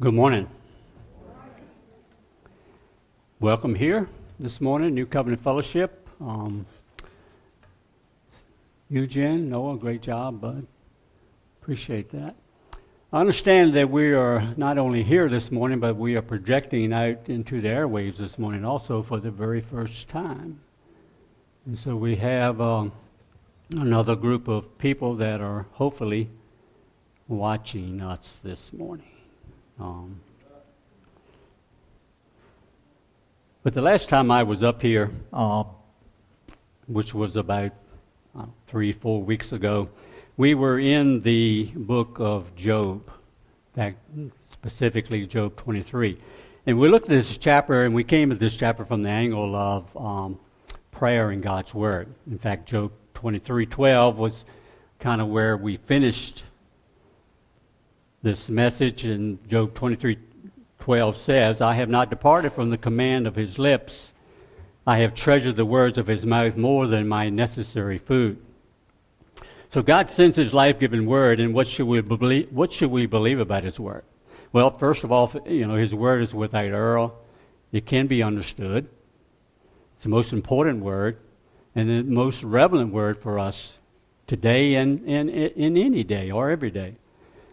Good 0.00 0.14
morning. 0.14 0.48
Welcome 3.40 3.74
here 3.74 4.08
this 4.38 4.60
morning, 4.60 4.94
New 4.94 5.06
Covenant 5.06 5.42
Fellowship. 5.42 6.08
Um, 6.20 6.66
Eugene, 8.88 9.50
Noah, 9.50 9.76
great 9.76 10.00
job, 10.00 10.40
bud. 10.40 10.64
Appreciate 11.60 12.12
that. 12.12 12.36
I 13.12 13.18
understand 13.18 13.74
that 13.74 13.90
we 13.90 14.12
are 14.12 14.54
not 14.56 14.78
only 14.78 15.02
here 15.02 15.28
this 15.28 15.50
morning, 15.50 15.80
but 15.80 15.96
we 15.96 16.14
are 16.14 16.22
projecting 16.22 16.92
out 16.92 17.18
into 17.26 17.60
the 17.60 17.66
airwaves 17.66 18.18
this 18.18 18.38
morning 18.38 18.64
also 18.64 19.02
for 19.02 19.18
the 19.18 19.32
very 19.32 19.60
first 19.60 20.06
time. 20.06 20.60
And 21.66 21.76
so 21.76 21.96
we 21.96 22.14
have 22.14 22.60
um, 22.60 22.92
another 23.74 24.14
group 24.14 24.46
of 24.46 24.78
people 24.78 25.16
that 25.16 25.40
are 25.40 25.66
hopefully 25.72 26.30
watching 27.26 28.00
us 28.00 28.38
this 28.44 28.72
morning. 28.72 29.17
Um, 29.80 30.20
but 33.62 33.74
the 33.74 33.82
last 33.82 34.08
time 34.08 34.30
I 34.30 34.42
was 34.42 34.62
up 34.62 34.82
here, 34.82 35.10
uh, 35.32 35.64
which 36.86 37.14
was 37.14 37.36
about 37.36 37.72
uh, 38.36 38.46
three, 38.66 38.92
four 38.92 39.22
weeks 39.22 39.52
ago, 39.52 39.88
we 40.36 40.54
were 40.54 40.78
in 40.78 41.20
the 41.22 41.70
book 41.74 42.16
of 42.18 42.54
Job, 42.56 43.10
that 43.74 43.94
specifically 44.50 45.26
Job 45.26 45.56
23. 45.56 46.18
And 46.66 46.78
we 46.78 46.88
looked 46.88 47.06
at 47.06 47.10
this 47.10 47.38
chapter, 47.38 47.84
and 47.84 47.94
we 47.94 48.04
came 48.04 48.32
at 48.32 48.38
this 48.38 48.56
chapter 48.56 48.84
from 48.84 49.02
the 49.02 49.10
angle 49.10 49.54
of 49.54 49.96
um, 49.96 50.38
prayer 50.90 51.30
in 51.30 51.40
God's 51.40 51.72
Word. 51.72 52.08
In 52.30 52.38
fact, 52.38 52.68
Job 52.68 52.92
23:12 53.14 54.16
was 54.16 54.44
kind 54.98 55.20
of 55.20 55.28
where 55.28 55.56
we 55.56 55.76
finished 55.76 56.42
this 58.22 58.48
message, 58.50 59.04
in 59.04 59.38
Job 59.48 59.74
23:12 59.74 61.16
says, 61.16 61.60
"I 61.60 61.74
have 61.74 61.88
not 61.88 62.10
departed 62.10 62.52
from 62.52 62.70
the 62.70 62.78
command 62.78 63.26
of 63.26 63.36
His 63.36 63.58
lips; 63.58 64.14
I 64.86 64.98
have 64.98 65.14
treasured 65.14 65.56
the 65.56 65.64
words 65.64 65.98
of 65.98 66.06
His 66.06 66.26
mouth 66.26 66.56
more 66.56 66.86
than 66.86 67.08
my 67.08 67.28
necessary 67.28 67.98
food." 67.98 68.38
So 69.70 69.82
God 69.82 70.10
sends 70.10 70.36
His 70.36 70.54
life-giving 70.54 71.06
Word, 71.06 71.40
and 71.40 71.54
what 71.54 71.68
should 71.68 71.86
we 71.86 72.00
believe? 72.00 72.50
What 72.50 72.72
should 72.72 72.90
we 72.90 73.06
believe 73.06 73.38
about 73.38 73.64
His 73.64 73.78
Word? 73.78 74.04
Well, 74.52 74.70
first 74.76 75.04
of 75.04 75.12
all, 75.12 75.32
you 75.46 75.66
know 75.66 75.76
His 75.76 75.94
Word 75.94 76.22
is 76.22 76.34
without 76.34 76.64
error; 76.64 77.10
it 77.72 77.86
can 77.86 78.06
be 78.06 78.22
understood. 78.22 78.88
It's 79.94 80.04
the 80.04 80.10
most 80.10 80.32
important 80.32 80.82
word 80.82 81.18
and 81.74 81.90
the 81.90 82.02
most 82.04 82.44
relevant 82.44 82.92
word 82.92 83.18
for 83.18 83.38
us 83.38 83.78
today 84.28 84.76
and, 84.76 85.02
and 85.08 85.28
in 85.28 85.76
any 85.76 86.04
day 86.04 86.30
or 86.30 86.50
every 86.50 86.70
day. 86.70 86.94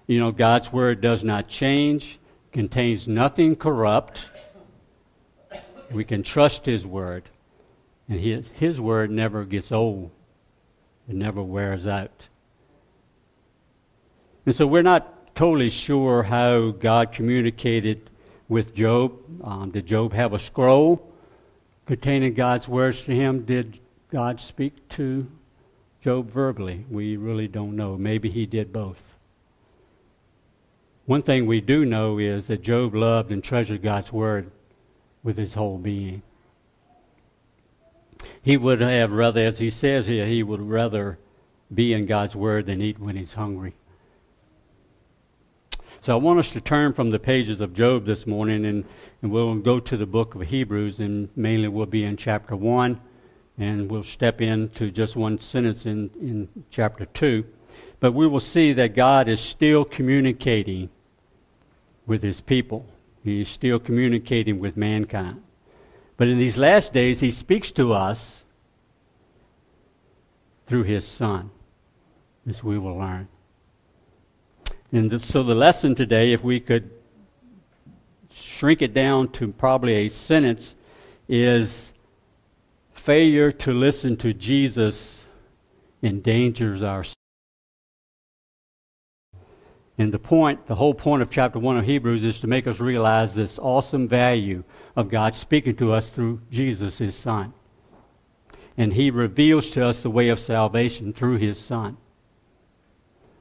You 0.07 0.19
know, 0.19 0.31
God's 0.31 0.71
word 0.71 1.01
does 1.01 1.23
not 1.23 1.47
change, 1.47 2.19
contains 2.51 3.07
nothing 3.07 3.55
corrupt. 3.55 4.29
We 5.91 6.03
can 6.03 6.23
trust 6.23 6.65
His 6.65 6.85
word, 6.85 7.23
and 8.07 8.19
His, 8.19 8.47
his 8.49 8.79
word 8.79 9.09
never 9.09 9.45
gets 9.45 9.71
old, 9.71 10.11
it 11.09 11.15
never 11.15 11.41
wears 11.41 11.87
out. 11.87 12.27
And 14.45 14.55
so 14.55 14.67
we're 14.67 14.83
not 14.83 15.35
totally 15.35 15.69
sure 15.69 16.21
how 16.21 16.69
God 16.69 17.11
communicated 17.11 18.09
with 18.47 18.75
Job. 18.75 19.13
Um, 19.43 19.71
did 19.71 19.87
Job 19.87 20.13
have 20.13 20.33
a 20.33 20.39
scroll 20.39 21.11
containing 21.87 22.35
God's 22.35 22.67
words 22.67 23.01
to 23.03 23.15
him? 23.15 23.43
Did 23.43 23.79
God 24.11 24.39
speak 24.39 24.87
to 24.89 25.27
Job 26.01 26.29
verbally? 26.29 26.85
We 26.91 27.17
really 27.17 27.47
don't 27.47 27.75
know. 27.75 27.97
Maybe 27.97 28.29
he 28.29 28.45
did 28.45 28.71
both. 28.71 29.14
One 31.05 31.21
thing 31.21 31.45
we 31.45 31.61
do 31.61 31.85
know 31.85 32.17
is 32.17 32.47
that 32.47 32.63
Job 32.63 32.95
loved 32.95 33.31
and 33.31 33.43
treasured 33.43 33.83
God's 33.83 34.11
word 34.11 34.49
with 35.23 35.37
his 35.37 35.53
whole 35.53 35.77
being. 35.77 36.23
He 38.41 38.57
would 38.57 38.81
have 38.81 39.11
rather, 39.11 39.41
as 39.41 39.59
he 39.59 39.69
says 39.69 40.07
here, 40.07 40.25
he 40.25 40.41
would 40.41 40.61
rather 40.61 41.19
be 41.73 41.93
in 41.93 42.07
God's 42.07 42.35
word 42.35 42.65
than 42.65 42.81
eat 42.81 42.99
when 42.99 43.15
he's 43.15 43.33
hungry. 43.33 43.73
So 46.01 46.13
I 46.13 46.17
want 46.17 46.39
us 46.39 46.51
to 46.51 46.61
turn 46.61 46.93
from 46.93 47.09
the 47.11 47.19
pages 47.19 47.61
of 47.61 47.73
Job 47.73 48.05
this 48.05 48.27
morning 48.27 48.65
and, 48.65 48.85
and 49.21 49.31
we'll 49.31 49.55
go 49.55 49.79
to 49.79 49.97
the 49.97 50.05
book 50.05 50.35
of 50.35 50.41
Hebrews 50.41 50.99
and 50.99 51.29
mainly 51.35 51.67
we'll 51.67 51.87
be 51.87 52.03
in 52.03 52.17
chapter 52.17 52.55
1 52.55 52.99
and 53.57 53.89
we'll 53.89 54.03
step 54.03 54.41
into 54.41 54.91
just 54.91 55.15
one 55.15 55.39
sentence 55.39 55.85
in, 55.85 56.09
in 56.19 56.47
chapter 56.69 57.05
2. 57.05 57.43
But 57.99 58.13
we 58.13 58.27
will 58.27 58.39
see 58.39 58.73
that 58.73 58.95
God 58.95 59.27
is 59.27 59.39
still 59.39 59.85
communicating 59.85 60.89
with 62.05 62.21
his 62.23 62.41
people. 62.41 62.85
He 63.23 63.41
is 63.41 63.49
still 63.49 63.79
communicating 63.79 64.59
with 64.59 64.77
mankind. 64.77 65.41
But 66.17 66.27
in 66.27 66.37
these 66.37 66.57
last 66.57 66.93
days, 66.93 67.19
he 67.19 67.31
speaks 67.31 67.71
to 67.73 67.93
us 67.93 68.43
through 70.67 70.83
his 70.83 71.07
Son, 71.07 71.51
as 72.47 72.63
we 72.63 72.77
will 72.77 72.97
learn. 72.97 73.27
And 74.91 75.21
so 75.23 75.43
the 75.43 75.55
lesson 75.55 75.95
today, 75.95 76.31
if 76.31 76.43
we 76.43 76.59
could 76.59 76.89
shrink 78.31 78.81
it 78.81 78.93
down 78.93 79.31
to 79.33 79.49
probably 79.49 79.93
a 79.95 80.09
sentence, 80.09 80.75
is 81.27 81.93
failure 82.93 83.51
to 83.51 83.73
listen 83.73 84.15
to 84.17 84.33
Jesus 84.33 85.25
endangers 86.01 86.83
our 86.83 87.03
and 89.97 90.13
the 90.13 90.19
point, 90.19 90.67
the 90.67 90.75
whole 90.75 90.93
point 90.93 91.21
of 91.21 91.29
chapter 91.29 91.57
1 91.57 91.77
of 91.77 91.85
Hebrews 91.85 92.23
is 92.23 92.39
to 92.41 92.47
make 92.47 92.67
us 92.67 92.79
realize 92.79 93.33
this 93.33 93.57
awesome 93.57 94.07
value 94.07 94.63
of 94.95 95.09
God 95.09 95.35
speaking 95.35 95.75
to 95.77 95.93
us 95.93 96.09
through 96.09 96.41
Jesus, 96.51 96.97
his 96.97 97.15
Son. 97.15 97.53
And 98.77 98.91
he 98.91 99.09
reveals 99.09 99.69
to 99.71 99.85
us 99.85 100.03
the 100.03 100.09
way 100.09 100.27
of 100.27 100.39
salvation 100.39 101.13
through 101.13 101.37
his 101.37 101.57
Son. 101.57 101.95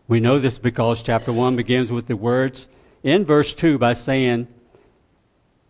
We 0.07 0.21
know 0.21 0.39
this 0.39 0.59
because 0.59 1.03
chapter 1.03 1.33
1 1.33 1.57
begins 1.57 1.91
with 1.91 2.07
the 2.07 2.17
words 2.17 2.69
in 3.03 3.25
verse 3.25 3.53
2 3.53 3.79
by 3.79 3.95
saying, 3.95 4.47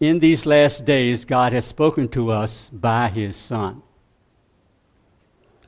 In 0.00 0.18
these 0.18 0.44
last 0.44 0.84
days, 0.84 1.24
God 1.24 1.54
has 1.54 1.64
spoken 1.64 2.08
to 2.10 2.30
us 2.30 2.68
by 2.70 3.08
his 3.08 3.36
Son. 3.36 3.80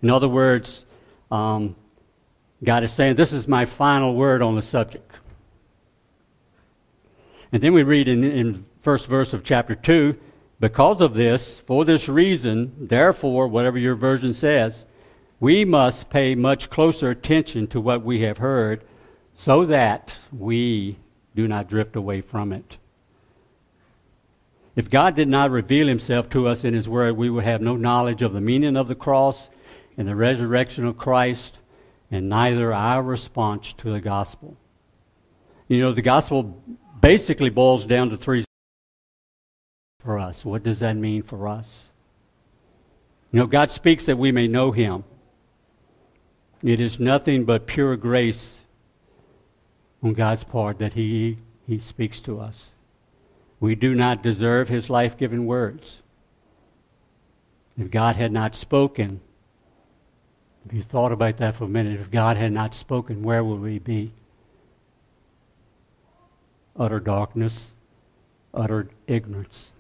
In 0.03 0.11
other 0.11 0.29
words, 0.29 0.85
um, 1.31 1.75
God 2.63 2.83
is 2.83 2.93
saying, 2.93 3.17
This 3.17 3.33
is 3.33 3.47
my 3.47 3.65
final 3.65 4.15
word 4.15 4.43
on 4.43 4.57
the 4.57 4.63
subject. 4.63 5.06
And 7.57 7.63
then 7.63 7.73
we 7.73 7.85
read 7.85 8.07
in, 8.07 8.23
in 8.23 8.67
first 8.81 9.07
verse 9.07 9.33
of 9.33 9.43
chapter 9.43 9.75
2 9.75 10.15
because 10.61 11.01
of 11.01 11.15
this, 11.15 11.61
for 11.61 11.87
this 11.87 12.07
reason, 12.07 12.71
therefore, 12.79 13.49
whatever 13.49 13.79
your 13.79 13.95
version 13.95 14.35
says, 14.35 14.85
we 15.41 15.65
must 15.65 16.11
pay 16.11 16.35
much 16.35 16.69
closer 16.69 17.09
attention 17.09 17.67
to 17.69 17.81
what 17.81 18.05
we 18.05 18.21
have 18.21 18.37
heard 18.37 18.85
so 19.35 19.65
that 19.65 20.19
we 20.31 20.99
do 21.35 21.49
not 21.49 21.67
drift 21.67 21.97
away 21.97 22.21
from 22.21 22.53
it. 22.53 22.77
If 24.75 24.91
God 24.91 25.17
did 25.17 25.29
not 25.29 25.51
reveal 25.51 25.87
himself 25.87 26.29
to 26.29 26.49
us 26.49 26.63
in 26.63 26.75
his 26.75 26.91
word, 26.91 27.17
we 27.17 27.31
would 27.31 27.45
have 27.45 27.63
no 27.63 27.75
knowledge 27.75 28.21
of 28.21 28.35
the 28.35 28.41
meaning 28.43 28.77
of 28.77 28.87
the 28.87 28.95
cross 28.95 29.49
and 29.97 30.07
the 30.07 30.15
resurrection 30.15 30.85
of 30.85 30.99
Christ 30.99 31.59
and 32.11 32.29
neither 32.29 32.75
our 32.75 33.03
response 33.03 33.73
to 33.79 33.91
the 33.91 34.01
gospel. 34.03 34.59
You 35.69 35.81
know, 35.81 35.93
the 35.93 36.03
gospel 36.03 36.63
basically 37.07 37.51
boils 37.51 37.87
down 37.87 38.11
to 38.11 38.17
three 38.17 38.45
for 40.01 40.19
us. 40.19 40.45
What 40.45 40.65
does 40.65 40.81
that 40.81 40.97
mean 40.97 41.23
for 41.23 41.47
us? 41.47 41.85
You 43.31 43.39
know, 43.39 43.47
God 43.47 43.71
speaks 43.71 44.07
that 44.07 44.19
we 44.19 44.33
may 44.33 44.49
know 44.49 44.73
Him. 44.73 45.05
It 46.65 46.81
is 46.81 46.99
nothing 46.99 47.45
but 47.45 47.69
pure 47.69 47.97
grace 47.97 48.63
on 50.03 50.15
God's 50.15 50.43
part 50.43 50.81
that 50.81 50.95
He, 50.95 51.39
he 51.65 51.79
speaks 51.79 52.21
to 52.23 52.41
us. 52.41 52.73
We 53.61 53.77
do 53.77 53.95
not 53.95 54.25
deserve 54.25 54.69
His 54.69 54.91
life 54.91 55.17
giving 55.17 55.47
words. 55.47 56.03
If 57.79 57.89
God 57.89 58.17
had 58.17 58.33
not 58.33 58.57
spoken, 58.57 59.21
if 60.65 60.75
you 60.75 60.83
thought 60.83 61.13
about 61.13 61.37
that 61.37 61.55
for 61.55 61.65
a 61.67 61.69
minute, 61.69 62.01
if 62.01 62.11
God 62.11 62.37
had 62.37 62.51
not 62.51 62.75
spoken, 62.75 63.23
where 63.23 63.45
would 63.45 63.61
we 63.61 63.79
be? 63.79 64.13
Utter 66.79 67.01
darkness, 67.01 67.71
utter 68.53 68.89
ignorance. 69.07 69.73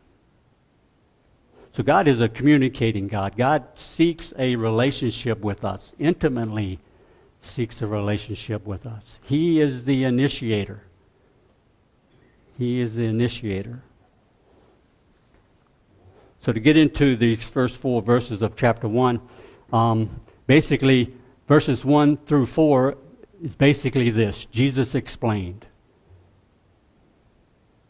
So 1.72 1.82
God 1.82 2.08
is 2.08 2.20
a 2.20 2.28
communicating 2.28 3.06
God. 3.06 3.36
God 3.36 3.64
seeks 3.74 4.32
a 4.38 4.56
relationship 4.56 5.40
with 5.40 5.64
us, 5.64 5.92
intimately 5.98 6.78
seeks 7.40 7.82
a 7.82 7.86
relationship 7.86 8.66
with 8.66 8.86
us. 8.86 9.18
He 9.22 9.60
is 9.60 9.84
the 9.84 10.04
initiator. 10.04 10.82
He 12.56 12.80
is 12.80 12.94
the 12.94 13.04
initiator. 13.04 13.82
So 16.40 16.52
to 16.52 16.60
get 16.60 16.76
into 16.76 17.16
these 17.16 17.44
first 17.44 17.76
four 17.76 18.00
verses 18.00 18.40
of 18.40 18.56
chapter 18.56 18.88
1, 18.88 19.20
um, 19.72 20.08
Basically, 20.46 21.12
verses 21.48 21.84
1 21.84 22.18
through 22.18 22.46
4 22.46 22.96
is 23.42 23.54
basically 23.54 24.10
this 24.10 24.44
Jesus 24.46 24.94
explained. 24.94 25.66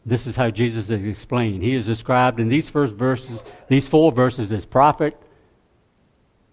This 0.07 0.25
is 0.25 0.37
how 0.37 0.49
Jesus 0.49 0.89
is 0.89 1.03
explained. 1.03 1.61
He 1.61 1.75
is 1.75 1.85
described 1.85 2.39
in 2.39 2.47
these 2.47 2.69
first 2.69 2.95
verses, 2.95 3.43
these 3.67 3.89
four 3.89 4.09
verses, 4.13 4.53
as 4.53 4.65
prophet, 4.65 5.21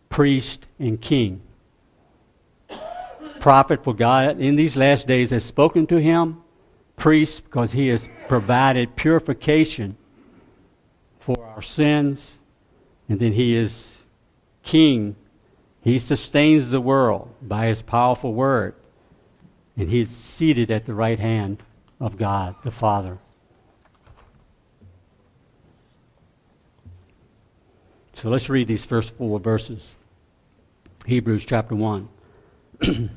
priest, 0.09 0.67
and 0.81 1.01
king. 1.01 1.41
Prophet 3.39 3.85
for 3.85 3.95
God 3.95 4.41
in 4.41 4.57
these 4.57 4.77
last 4.77 5.07
days 5.07 5.31
has 5.31 5.45
spoken 5.45 5.87
to 5.87 6.01
him. 6.01 6.43
Priest 6.97 7.45
because 7.45 7.71
he 7.71 7.89
has 7.89 8.09
provided 8.27 8.97
purification 8.97 9.97
for 11.21 11.37
our 11.47 11.63
sins. 11.63 12.37
And 13.09 13.21
then 13.21 13.33
he 13.33 13.55
is 13.55 13.99
king. 14.65 15.15
He 15.81 16.01
sustains 16.01 16.71
the 16.71 16.81
world 16.81 17.33
by 17.41 17.67
his 17.67 17.83
powerful 17.83 18.35
word. 18.35 18.75
And 19.77 19.89
he 19.89 20.01
is 20.01 20.11
seated 20.11 20.73
at 20.73 20.87
the 20.87 20.95
right 20.95 21.21
hand 21.21 21.63
of 22.01 22.17
God 22.17 22.57
the 22.65 22.73
Father. 22.73 23.19
So 28.15 28.31
let's 28.31 28.49
read 28.49 28.69
these 28.69 28.85
first 28.85 29.17
four 29.17 29.41
verses. 29.41 29.97
Hebrews 31.05 31.45
chapter 31.45 31.75
1. 31.75 32.09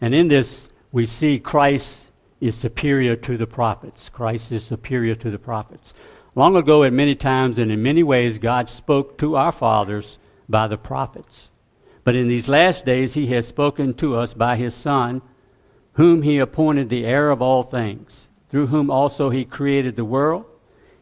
and 0.00 0.14
in 0.14 0.28
this, 0.28 0.68
we 0.92 1.06
see 1.06 1.38
Christ 1.38 2.08
is 2.40 2.56
superior 2.56 3.16
to 3.16 3.36
the 3.36 3.46
prophets. 3.46 4.08
Christ 4.08 4.50
is 4.52 4.64
superior 4.64 5.14
to 5.14 5.30
the 5.30 5.38
prophets. 5.38 5.94
Long 6.34 6.56
ago, 6.56 6.84
at 6.84 6.92
many 6.92 7.14
times 7.14 7.58
and 7.58 7.70
in 7.70 7.82
many 7.82 8.02
ways, 8.02 8.38
God 8.38 8.68
spoke 8.68 9.18
to 9.18 9.36
our 9.36 9.52
fathers 9.52 10.18
by 10.48 10.66
the 10.66 10.78
prophets. 10.78 11.50
But 12.02 12.16
in 12.16 12.28
these 12.28 12.48
last 12.48 12.84
days, 12.84 13.14
He 13.14 13.28
has 13.28 13.46
spoken 13.46 13.94
to 13.94 14.16
us 14.16 14.34
by 14.34 14.56
His 14.56 14.74
Son, 14.74 15.22
whom 15.94 16.22
He 16.22 16.38
appointed 16.38 16.88
the 16.88 17.04
heir 17.04 17.30
of 17.30 17.40
all 17.40 17.62
things, 17.62 18.26
through 18.48 18.68
whom 18.68 18.90
also 18.90 19.30
He 19.30 19.44
created 19.44 19.96
the 19.96 20.04
world. 20.04 20.44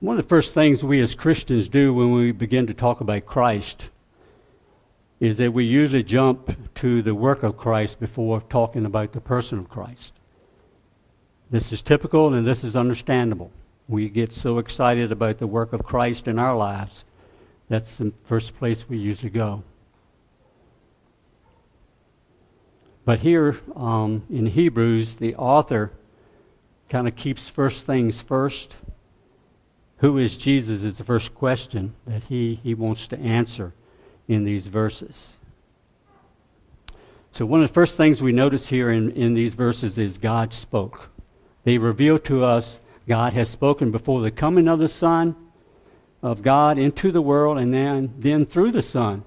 one 0.00 0.16
of 0.16 0.24
the 0.24 0.28
first 0.28 0.54
things 0.54 0.84
we 0.84 1.00
as 1.00 1.14
Christians 1.14 1.68
do 1.68 1.92
when 1.92 2.12
we 2.12 2.30
begin 2.30 2.68
to 2.68 2.74
talk 2.74 3.00
about 3.00 3.26
Christ 3.26 3.90
is 5.18 5.38
that 5.38 5.52
we 5.52 5.64
usually 5.64 6.04
jump 6.04 6.56
to 6.76 7.02
the 7.02 7.14
work 7.14 7.42
of 7.42 7.56
Christ 7.56 7.98
before 7.98 8.40
talking 8.42 8.86
about 8.86 9.12
the 9.12 9.20
person 9.20 9.58
of 9.58 9.68
Christ. 9.68 10.12
This 11.50 11.72
is 11.72 11.82
typical 11.82 12.32
and 12.32 12.46
this 12.46 12.62
is 12.62 12.76
understandable. 12.76 13.50
We 13.88 14.08
get 14.08 14.32
so 14.32 14.58
excited 14.58 15.10
about 15.10 15.38
the 15.38 15.48
work 15.48 15.72
of 15.72 15.82
Christ 15.82 16.28
in 16.28 16.38
our 16.38 16.56
lives. 16.56 17.04
That's 17.68 17.96
the 17.96 18.12
first 18.24 18.56
place 18.56 18.88
we 18.88 18.98
usually 18.98 19.30
go. 19.30 19.64
But 23.04 23.18
here 23.18 23.58
um, 23.74 24.22
in 24.30 24.46
Hebrews, 24.46 25.16
the 25.16 25.34
author 25.34 25.90
kind 26.88 27.08
of 27.08 27.16
keeps 27.16 27.48
first 27.50 27.84
things 27.84 28.20
first 28.20 28.76
who 29.98 30.18
is 30.18 30.36
Jesus 30.36 30.82
is 30.82 30.98
the 30.98 31.04
first 31.04 31.34
question 31.34 31.94
that 32.06 32.24
he, 32.24 32.60
he 32.62 32.74
wants 32.74 33.08
to 33.08 33.18
answer 33.18 33.72
in 34.28 34.44
these 34.44 34.66
verses. 34.66 35.38
So, 37.32 37.44
one 37.44 37.62
of 37.62 37.68
the 37.68 37.74
first 37.74 37.96
things 37.96 38.22
we 38.22 38.32
notice 38.32 38.66
here 38.66 38.90
in, 38.90 39.10
in 39.12 39.34
these 39.34 39.54
verses 39.54 39.98
is 39.98 40.18
God 40.18 40.54
spoke. 40.54 41.08
They 41.64 41.78
reveal 41.78 42.18
to 42.20 42.44
us 42.44 42.80
God 43.06 43.32
has 43.32 43.48
spoken 43.48 43.90
before 43.90 44.22
the 44.22 44.30
coming 44.30 44.68
of 44.68 44.78
the 44.78 44.88
Son 44.88 45.36
of 46.22 46.42
God 46.42 46.78
into 46.78 47.10
the 47.10 47.22
world, 47.22 47.58
and 47.58 47.72
then, 47.72 48.12
then 48.18 48.44
through 48.44 48.72
the 48.72 48.82
Son 48.82 49.22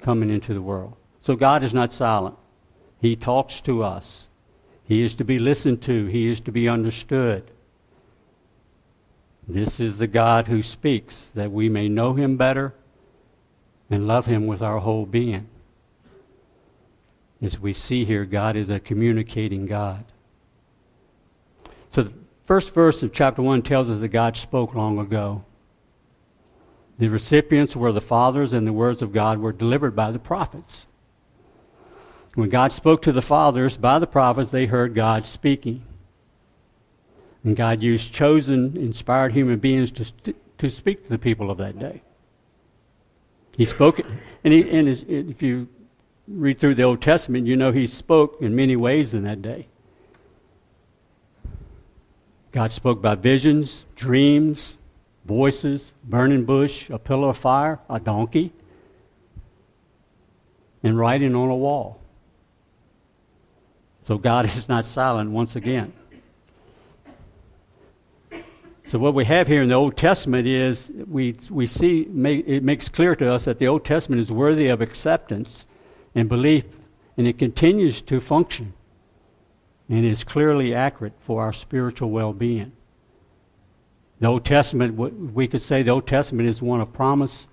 coming 0.00 0.30
into 0.30 0.54
the 0.54 0.62
world. 0.62 0.94
So, 1.22 1.34
God 1.34 1.62
is 1.62 1.74
not 1.74 1.92
silent, 1.92 2.36
He 3.00 3.16
talks 3.16 3.60
to 3.62 3.82
us. 3.82 4.28
He 4.86 5.02
is 5.02 5.14
to 5.14 5.24
be 5.24 5.38
listened 5.38 5.80
to, 5.82 6.06
He 6.06 6.28
is 6.28 6.40
to 6.40 6.52
be 6.52 6.68
understood. 6.68 7.50
This 9.46 9.78
is 9.78 9.98
the 9.98 10.06
God 10.06 10.48
who 10.48 10.62
speaks, 10.62 11.30
that 11.34 11.52
we 11.52 11.68
may 11.68 11.88
know 11.88 12.14
him 12.14 12.36
better 12.36 12.74
and 13.90 14.08
love 14.08 14.26
him 14.26 14.46
with 14.46 14.62
our 14.62 14.78
whole 14.78 15.04
being. 15.04 15.48
As 17.42 17.58
we 17.58 17.74
see 17.74 18.04
here, 18.04 18.24
God 18.24 18.56
is 18.56 18.70
a 18.70 18.80
communicating 18.80 19.66
God. 19.66 20.04
So 21.92 22.04
the 22.04 22.12
first 22.46 22.72
verse 22.72 23.02
of 23.02 23.12
chapter 23.12 23.42
1 23.42 23.62
tells 23.62 23.90
us 23.90 24.00
that 24.00 24.08
God 24.08 24.36
spoke 24.36 24.74
long 24.74 24.98
ago. 24.98 25.44
The 26.98 27.08
recipients 27.08 27.76
were 27.76 27.92
the 27.92 28.00
fathers, 28.00 28.52
and 28.52 28.66
the 28.66 28.72
words 28.72 29.02
of 29.02 29.12
God 29.12 29.38
were 29.38 29.52
delivered 29.52 29.94
by 29.94 30.10
the 30.10 30.18
prophets. 30.18 30.86
When 32.34 32.48
God 32.48 32.72
spoke 32.72 33.02
to 33.02 33.12
the 33.12 33.22
fathers 33.22 33.76
by 33.76 33.98
the 33.98 34.06
prophets, 34.06 34.50
they 34.50 34.66
heard 34.66 34.94
God 34.94 35.26
speaking. 35.26 35.82
And 37.44 37.54
God 37.54 37.82
used 37.82 38.12
chosen, 38.12 38.76
inspired 38.76 39.32
human 39.32 39.58
beings 39.58 39.90
to, 39.92 40.34
to 40.58 40.70
speak 40.70 41.04
to 41.04 41.10
the 41.10 41.18
people 41.18 41.50
of 41.50 41.58
that 41.58 41.78
day. 41.78 42.02
He 43.56 43.66
spoke, 43.66 44.00
and, 44.42 44.52
he, 44.52 44.68
and 44.70 44.88
his, 44.88 45.04
if 45.06 45.42
you 45.42 45.68
read 46.26 46.58
through 46.58 46.74
the 46.74 46.82
Old 46.82 47.02
Testament, 47.02 47.46
you 47.46 47.56
know 47.56 47.70
he 47.70 47.86
spoke 47.86 48.38
in 48.40 48.56
many 48.56 48.76
ways 48.76 49.14
in 49.14 49.24
that 49.24 49.42
day. 49.42 49.68
God 52.50 52.72
spoke 52.72 53.02
by 53.02 53.14
visions, 53.14 53.84
dreams, 53.94 54.76
voices, 55.24 55.94
burning 56.04 56.44
bush, 56.44 56.88
a 56.88 56.98
pillar 56.98 57.30
of 57.30 57.38
fire, 57.38 57.80
a 57.90 58.00
donkey, 58.00 58.52
and 60.82 60.98
writing 60.98 61.34
on 61.34 61.50
a 61.50 61.56
wall. 61.56 62.00
So 64.06 64.18
God 64.18 64.44
is 64.56 64.68
not 64.68 64.84
silent 64.84 65.30
once 65.30 65.56
again. 65.56 65.92
So 68.86 68.98
what 68.98 69.14
we 69.14 69.24
have 69.24 69.48
here 69.48 69.62
in 69.62 69.70
the 69.70 69.74
Old 69.74 69.96
Testament 69.96 70.46
is 70.46 70.92
we, 71.06 71.36
we 71.48 71.66
see, 71.66 72.02
it 72.02 72.62
makes 72.62 72.88
clear 72.88 73.16
to 73.16 73.32
us 73.32 73.46
that 73.46 73.58
the 73.58 73.66
Old 73.66 73.84
Testament 73.84 74.20
is 74.20 74.30
worthy 74.30 74.68
of 74.68 74.82
acceptance 74.82 75.64
and 76.14 76.28
belief, 76.28 76.64
and 77.16 77.26
it 77.26 77.38
continues 77.38 78.02
to 78.02 78.20
function 78.20 78.74
and 79.88 80.04
is 80.04 80.22
clearly 80.22 80.74
accurate 80.74 81.14
for 81.20 81.42
our 81.42 81.52
spiritual 81.52 82.10
well-being. 82.10 82.72
The 84.20 84.26
Old 84.26 84.44
Testament, 84.44 84.94
we 84.96 85.48
could 85.48 85.62
say 85.62 85.82
the 85.82 85.90
Old 85.90 86.06
Testament 86.06 86.48
is 86.48 86.62
one 86.62 86.80
of 86.80 86.92
promise, 86.92 87.48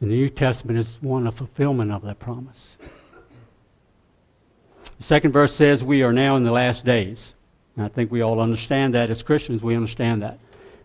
and 0.00 0.10
the 0.10 0.14
New 0.14 0.28
Testament 0.28 0.78
is 0.78 0.98
one 1.00 1.26
of 1.26 1.34
fulfillment 1.34 1.90
of 1.92 2.02
that 2.02 2.20
promise. 2.20 2.76
The 4.98 5.04
second 5.04 5.32
verse 5.32 5.54
says 5.54 5.82
we 5.82 6.02
are 6.02 6.12
now 6.12 6.36
in 6.36 6.44
the 6.44 6.52
last 6.52 6.84
days. 6.84 7.34
And 7.76 7.84
I 7.84 7.88
think 7.88 8.12
we 8.12 8.22
all 8.22 8.40
understand 8.40 8.94
that 8.94 9.10
as 9.10 9.22
Christians, 9.22 9.62
we 9.62 9.74
understand 9.74 10.22
that. 10.22 10.38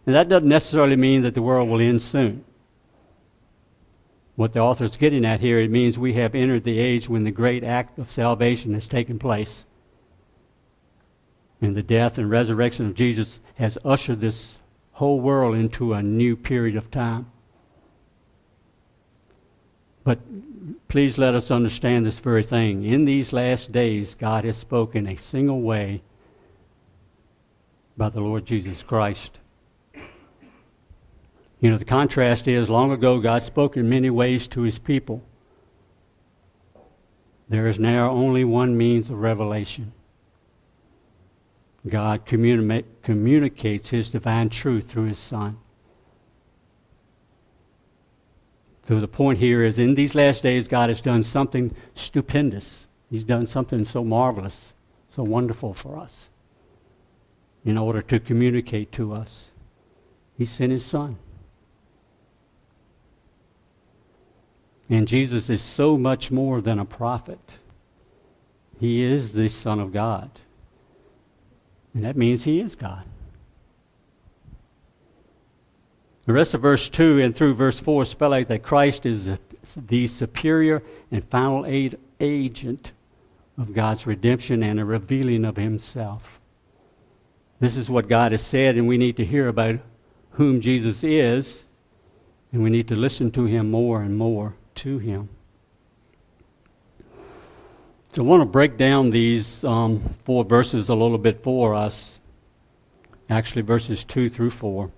And 0.06 0.16
that 0.16 0.30
doesn't 0.30 0.50
necessarily 0.50 0.96
mean 0.96 1.22
that 1.24 1.34
the 1.34 1.42
world 1.42 1.70
will 1.70 1.82
end 1.82 2.02
soon. 2.02 2.44
What 4.36 4.54
the 4.54 4.60
author 4.60 4.86
is 4.86 4.96
getting 4.96 5.26
at 5.26 5.42
here, 5.42 5.60
it 5.60 5.70
means 5.70 6.00
we 6.00 6.14
have 6.14 6.34
entered 6.34 6.64
the 6.64 6.80
age 6.80 7.10
when 7.10 7.26
the 7.26 7.32
great 7.32 7.64
act 7.64 8.00
of 8.00 8.10
salvation 8.10 8.74
has 8.74 8.88
taken 8.88 9.20
place. 9.20 9.66
And 11.62 11.76
the 11.76 11.84
death 11.84 12.18
and 12.18 12.30
resurrection 12.30 12.86
of 12.86 12.96
Jesus 12.96 13.42
has 13.56 13.78
ushered 13.84 14.22
this 14.22 14.60
whole 14.94 15.20
world 15.20 15.56
into 15.56 15.94
a 15.94 16.02
new 16.02 16.36
period 16.38 16.78
of 16.78 16.90
time. 16.90 17.30
But 20.06 20.20
please 20.88 21.18
let 21.18 21.36
us 21.36 21.52
understand 21.52 22.06
this 22.06 22.20
very 22.20 22.44
thing. 22.44 22.84
In 22.84 23.06
these 23.06 23.34
last 23.34 23.72
days, 23.72 24.16
God 24.16 24.46
has 24.46 24.58
spoken 24.58 25.08
a 25.08 25.18
single 25.18 25.62
way 25.62 26.02
by 27.98 28.10
the 28.10 28.22
Lord 28.22 28.46
Jesus 28.46 28.84
Christ. 28.84 29.39
You 31.62 31.72
know, 31.72 31.78
the 31.78 31.86
contrast 31.86 32.48
is 32.48 32.70
long 32.70 32.92
ago 32.92 33.20
God 33.20 33.44
spoke 33.44 33.76
in 33.76 33.90
many 33.90 34.10
ways 34.10 34.48
to 34.50 34.62
his 34.62 34.80
people. 34.80 35.24
There 37.50 37.68
is 37.68 37.80
now 37.80 38.12
only 38.12 38.44
one 38.46 38.78
means 38.78 39.10
of 39.10 39.18
revelation. 39.18 39.92
God 41.88 42.26
communi- 42.26 42.86
communicates 43.02 43.90
his 43.90 44.10
divine 44.10 44.50
truth 44.50 44.90
through 44.90 45.06
his 45.06 45.18
Son. 45.18 45.58
So 48.88 49.00
the 49.00 49.08
point 49.08 49.40
here 49.40 49.64
is 49.64 49.80
in 49.80 49.96
these 49.96 50.16
last 50.16 50.44
days, 50.44 50.68
God 50.68 50.90
has 50.90 51.02
done 51.02 51.24
something 51.24 51.76
stupendous. 51.96 52.88
He's 53.10 53.24
done 53.24 53.48
something 53.48 53.86
so 53.86 54.04
marvelous, 54.04 54.74
so 55.16 55.24
wonderful 55.24 55.74
for 55.74 55.98
us 55.98 56.30
in 57.66 57.78
order 57.78 58.02
to 58.04 58.20
communicate 58.20 58.92
to 58.94 59.14
us. 59.14 59.52
He 60.38 60.46
sent 60.46 60.72
his 60.72 60.86
son. 60.86 61.18
And 64.90 65.08
Jesus 65.08 65.50
is 65.50 65.62
so 65.62 65.98
much 65.98 66.32
more 66.32 66.62
than 66.62 66.80
a 66.80 66.86
prophet. 66.86 67.40
He 68.80 69.02
is 69.02 69.34
the 69.34 69.50
Son 69.50 69.80
of 69.80 69.94
God. 69.94 70.32
And 71.94 72.04
that 72.04 72.18
means 72.18 72.44
he 72.44 72.60
is 72.60 72.76
God. 72.76 73.04
The 76.26 76.34
rest 76.34 76.54
of 76.54 76.62
verse 76.62 76.90
2 76.90 77.22
and 77.22 77.36
through 77.36 77.56
verse 77.56 77.80
4 77.80 78.06
spell 78.06 78.34
out 78.34 78.48
that 78.48 78.64
Christ 78.64 79.06
is 79.06 79.30
the 79.76 80.08
superior 80.08 80.82
and 81.12 81.24
final 81.26 81.66
aid 81.66 81.98
agent 82.20 82.92
of 83.58 83.74
God's 83.74 84.08
redemption 84.08 84.64
and 84.64 84.80
a 84.80 84.86
revealing 84.86 85.46
of 85.46 85.56
himself. 85.56 86.40
This 87.60 87.76
is 87.76 87.90
what 87.90 88.08
God 88.08 88.32
has 88.32 88.42
said, 88.42 88.78
and 88.78 88.88
we 88.88 88.98
need 88.98 89.18
to 89.18 89.26
hear 89.26 89.48
about 89.48 89.80
whom 90.32 90.62
Jesus 90.62 91.04
is, 91.04 91.66
and 92.54 92.64
we 92.64 92.70
need 92.70 92.88
to 92.88 92.96
listen 92.96 93.32
to 93.32 93.46
him 93.46 93.70
more 93.70 94.02
and 94.02 94.18
more 94.18 94.54
to 94.80 94.98
him. 94.98 95.30
So 98.14 98.24
I 98.24 98.26
want 98.26 98.42
to 98.42 98.46
break 98.46 98.78
down 98.78 99.12
these 99.12 99.64
um, 99.64 100.02
four 100.24 100.44
verses 100.44 100.90
a 100.90 100.96
little 100.96 101.18
bit 101.18 101.44
for 101.44 101.76
us, 101.76 102.20
actually, 103.30 103.62
verses 103.62 104.04
2 104.06 104.30
through 104.30 104.52
4. 104.52 104.90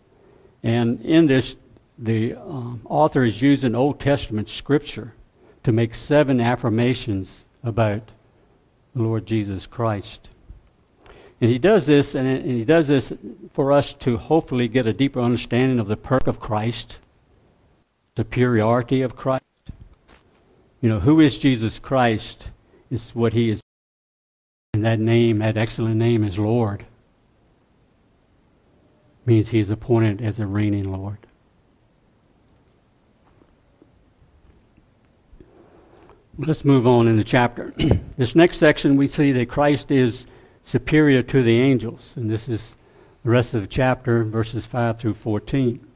And 0.64 1.02
in 1.02 1.28
this, 1.28 1.58
the 1.98 2.36
um, 2.36 2.82
author 2.86 3.24
is 3.24 3.42
using 3.42 3.76
Old 3.76 4.00
Testament 4.00 4.48
scripture 4.48 5.14
to 5.64 5.72
make 5.72 5.94
seven 5.94 6.40
affirmations 6.40 7.46
about 7.64 8.02
the 8.96 9.02
Lord 9.02 9.26
Jesus 9.26 9.66
Christ. 9.68 10.30
And 11.42 11.50
he 11.50 11.58
does 11.58 11.88
this, 11.88 12.16
and 12.16 12.46
he 12.46 12.64
does 12.64 12.88
this 12.88 13.12
for 13.54 13.72
us 13.72 13.94
to 13.94 14.16
hopefully 14.18 14.68
get 14.68 14.86
a 14.86 14.94
deeper 14.94 15.20
understanding 15.20 15.80
of 15.80 15.88
the 15.88 15.98
perk 15.98 16.28
of 16.28 16.40
Christ, 16.40 17.00
superiority 18.16 19.02
of 19.02 19.16
Christ. 19.16 19.44
You 20.82 20.90
know, 20.90 21.00
who 21.00 21.20
is 21.20 21.38
Jesus 21.38 21.78
Christ 21.78 22.50
is 22.90 23.12
what 23.12 23.34
he 23.34 23.52
is. 23.52 23.62
And 24.74 24.84
that 24.84 25.00
name, 25.00 25.40
that 25.40 25.58
excellent 25.58 25.98
name 25.98 26.24
is 26.24 26.40
Lord. 26.40 26.86
Means 29.26 29.50
he 29.50 29.60
is 29.60 29.70
appointed 29.70 30.22
as 30.22 30.40
a 30.40 30.48
reigning 30.48 30.92
Lord. 30.92 31.20
Let's 36.40 36.66
move 36.66 36.88
on 36.88 37.08
in 37.08 37.18
the 37.18 37.24
chapter. 37.24 37.74
this 38.18 38.34
next 38.34 38.58
section, 38.58 38.96
we 38.96 39.08
see 39.08 39.32
that 39.34 39.50
Christ 39.50 39.92
is 39.92 40.26
superior 40.64 41.22
to 41.22 41.44
the 41.44 41.60
angels. 41.60 42.14
And 42.16 42.28
this 42.28 42.50
is 42.50 42.76
the 43.24 43.30
rest 43.30 43.54
of 43.54 43.62
the 43.62 43.68
chapter, 43.68 44.24
verses 44.24 44.66
5 44.66 44.98
through 44.98 45.14
14. 45.14 45.91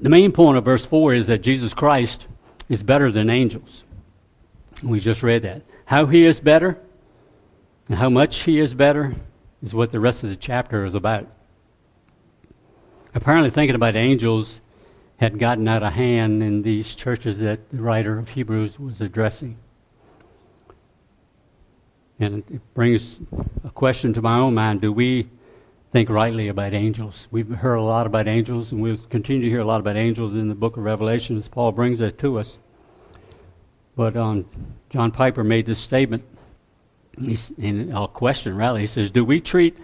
The 0.00 0.08
main 0.08 0.32
point 0.32 0.58
of 0.58 0.64
verse 0.64 0.84
4 0.84 1.14
is 1.14 1.26
that 1.28 1.42
Jesus 1.42 1.74
Christ 1.74 2.26
is 2.68 2.82
better 2.82 3.10
than 3.12 3.30
angels. 3.30 3.84
We 4.82 4.98
just 5.00 5.22
read 5.22 5.42
that. 5.42 5.62
How 5.84 6.06
he 6.06 6.24
is 6.24 6.40
better 6.40 6.78
and 7.88 7.98
how 7.98 8.10
much 8.10 8.42
he 8.42 8.58
is 8.58 8.74
better 8.74 9.14
is 9.62 9.74
what 9.74 9.92
the 9.92 10.00
rest 10.00 10.24
of 10.24 10.30
the 10.30 10.36
chapter 10.36 10.84
is 10.84 10.94
about. 10.94 11.28
Apparently, 13.14 13.50
thinking 13.50 13.74
about 13.74 13.94
angels 13.94 14.60
had 15.18 15.38
gotten 15.38 15.68
out 15.68 15.82
of 15.82 15.92
hand 15.92 16.42
in 16.42 16.62
these 16.62 16.94
churches 16.94 17.38
that 17.38 17.70
the 17.70 17.80
writer 17.80 18.18
of 18.18 18.30
Hebrews 18.30 18.78
was 18.78 19.00
addressing. 19.00 19.56
And 22.18 22.42
it 22.50 22.74
brings 22.74 23.20
a 23.64 23.70
question 23.70 24.14
to 24.14 24.22
my 24.22 24.38
own 24.38 24.54
mind 24.54 24.80
do 24.80 24.92
we 24.92 25.28
think 25.92 26.08
rightly 26.08 26.48
about 26.48 26.72
angels? 26.72 27.28
We've 27.30 27.48
heard 27.48 27.74
a 27.74 27.82
lot 27.82 28.06
about 28.06 28.26
angels, 28.26 28.72
and 28.72 28.80
we'll 28.80 28.96
continue 28.96 29.42
to 29.42 29.48
hear 29.48 29.60
a 29.60 29.64
lot 29.64 29.80
about 29.80 29.96
angels 29.96 30.34
in 30.34 30.48
the 30.48 30.54
book 30.54 30.78
of 30.78 30.84
Revelation 30.84 31.36
as 31.36 31.48
Paul 31.48 31.70
brings 31.70 31.98
that 31.98 32.18
to 32.20 32.38
us. 32.38 32.58
But 33.94 34.16
um, 34.16 34.46
John 34.88 35.10
Piper 35.10 35.44
made 35.44 35.66
this 35.66 35.78
statement, 35.78 36.24
He's, 37.20 37.50
in 37.58 37.92
a 37.94 38.08
question, 38.08 38.56
rather. 38.56 38.78
He 38.78 38.86
says, 38.86 39.10
Do 39.10 39.22
we 39.22 39.40
treat 39.40 39.76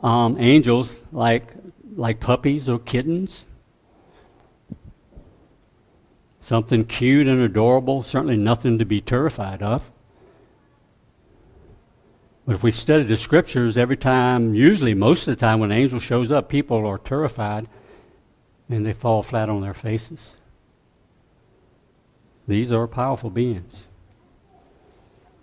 um, 0.00 0.36
angels 0.38 0.94
like, 1.10 1.54
like 1.96 2.20
puppies 2.20 2.68
or 2.68 2.78
kittens? 2.78 3.46
Something 6.40 6.84
cute 6.84 7.26
and 7.26 7.40
adorable, 7.40 8.02
certainly 8.02 8.36
nothing 8.36 8.78
to 8.78 8.84
be 8.84 9.00
terrified 9.00 9.62
of. 9.62 9.90
But 12.46 12.54
if 12.54 12.62
we 12.62 12.70
study 12.70 13.02
the 13.02 13.16
scriptures, 13.16 13.76
every 13.76 13.96
time, 13.96 14.54
usually 14.54 14.94
most 14.94 15.26
of 15.26 15.36
the 15.36 15.40
time 15.40 15.58
when 15.58 15.72
an 15.72 15.78
angel 15.78 15.98
shows 15.98 16.30
up, 16.30 16.48
people 16.48 16.86
are 16.86 16.98
terrified 16.98 17.66
and 18.68 18.86
they 18.86 18.92
fall 18.92 19.24
flat 19.24 19.48
on 19.48 19.60
their 19.60 19.74
faces. 19.74 20.36
These 22.46 22.70
are 22.70 22.86
powerful 22.86 23.30
beings. 23.30 23.86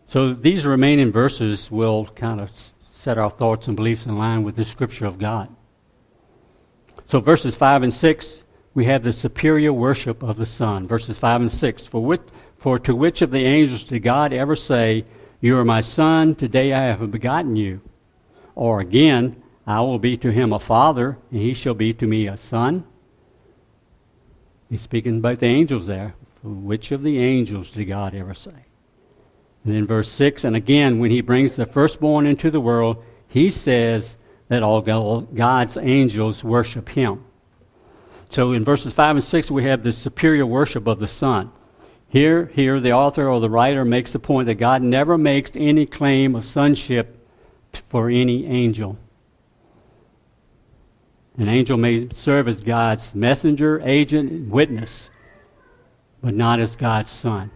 So 0.05 0.33
these 0.33 0.65
remaining 0.65 1.11
verses 1.11 1.69
will 1.69 2.05
kind 2.15 2.39
of 2.39 2.49
set 2.93 3.17
our 3.17 3.29
thoughts 3.29 3.67
and 3.67 3.75
beliefs 3.75 4.05
in 4.05 4.17
line 4.17 4.43
with 4.43 4.55
the 4.55 4.63
scripture 4.63 5.05
of 5.05 5.19
God. 5.19 5.53
So 7.07 7.19
verses 7.19 7.55
5 7.55 7.83
and 7.83 7.93
6, 7.93 8.43
we 8.75 8.85
have 8.85 9.03
the 9.03 9.11
superior 9.11 9.73
worship 9.73 10.23
of 10.23 10.37
the 10.37 10.45
Son. 10.45 10.87
Verses 10.87 11.19
5 11.19 11.41
and 11.41 11.51
6, 11.51 11.85
for, 11.85 12.03
which, 12.03 12.21
for 12.57 12.79
to 12.79 12.95
which 12.95 13.21
of 13.21 13.31
the 13.31 13.43
angels 13.43 13.83
did 13.83 14.03
God 14.03 14.31
ever 14.31 14.55
say, 14.55 15.03
You 15.43 15.57
are 15.57 15.65
my 15.65 15.81
Son, 15.81 16.35
today 16.35 16.71
I 16.71 16.83
have 16.83 17.11
begotten 17.11 17.57
you? 17.57 17.81
Or 18.55 18.79
again, 18.79 19.43
I 19.67 19.81
will 19.81 19.99
be 19.99 20.15
to 20.15 20.31
him 20.31 20.53
a 20.53 20.59
father, 20.59 21.17
and 21.31 21.41
he 21.41 21.53
shall 21.53 21.73
be 21.73 21.93
to 21.95 22.07
me 22.07 22.27
a 22.27 22.37
son? 22.37 22.85
He's 24.69 24.79
speaking 24.79 25.17
about 25.17 25.41
the 25.41 25.47
angels 25.47 25.85
there. 25.85 26.15
Which 26.43 26.93
of 26.93 27.03
the 27.03 27.19
angels 27.19 27.71
did 27.71 27.83
God 27.83 28.15
ever 28.15 28.33
say? 28.33 28.53
And 29.65 29.75
then 29.75 29.85
verse 29.85 30.07
6, 30.07 30.45
and 30.45 30.55
again, 30.55 30.99
when 30.99 31.11
he 31.11 31.19
brings 31.19 31.57
the 31.57 31.65
firstborn 31.65 32.25
into 32.25 32.49
the 32.49 32.61
world, 32.61 33.03
he 33.27 33.49
says 33.49 34.15
that 34.47 34.63
all 34.63 34.79
God's 34.79 35.75
angels 35.75 36.41
worship 36.41 36.87
him. 36.87 37.21
So 38.29 38.53
in 38.53 38.63
verses 38.63 38.93
5 38.93 39.17
and 39.17 39.25
6, 39.25 39.51
we 39.51 39.65
have 39.65 39.83
the 39.83 39.91
superior 39.91 40.45
worship 40.45 40.87
of 40.87 41.01
the 41.01 41.07
Son. 41.09 41.51
Here, 42.13 42.45
here, 42.53 42.79
the 42.79 42.91
author 42.91 43.27
or 43.27 43.39
the 43.39 43.49
writer 43.49 43.83
makes 43.83 44.11
the 44.11 44.19
point 44.19 44.45
that 44.45 44.59
God 44.59 44.83
never 44.83 45.17
makes 45.17 45.49
any 45.55 45.87
claim 45.87 46.35
of 46.35 46.45
sonship 46.45 47.27
for 47.89 48.07
any 48.07 48.45
angel. 48.45 48.99
An 51.39 51.47
angel 51.47 51.75
may 51.75 52.07
serve 52.09 52.47
as 52.47 52.61
God's 52.61 53.15
messenger, 53.15 53.81
agent, 53.83 54.29
and 54.31 54.51
witness 54.51 55.09
but 56.21 56.35
not 56.35 56.59
as 56.59 56.75
God's 56.75 57.09
Son. 57.09 57.49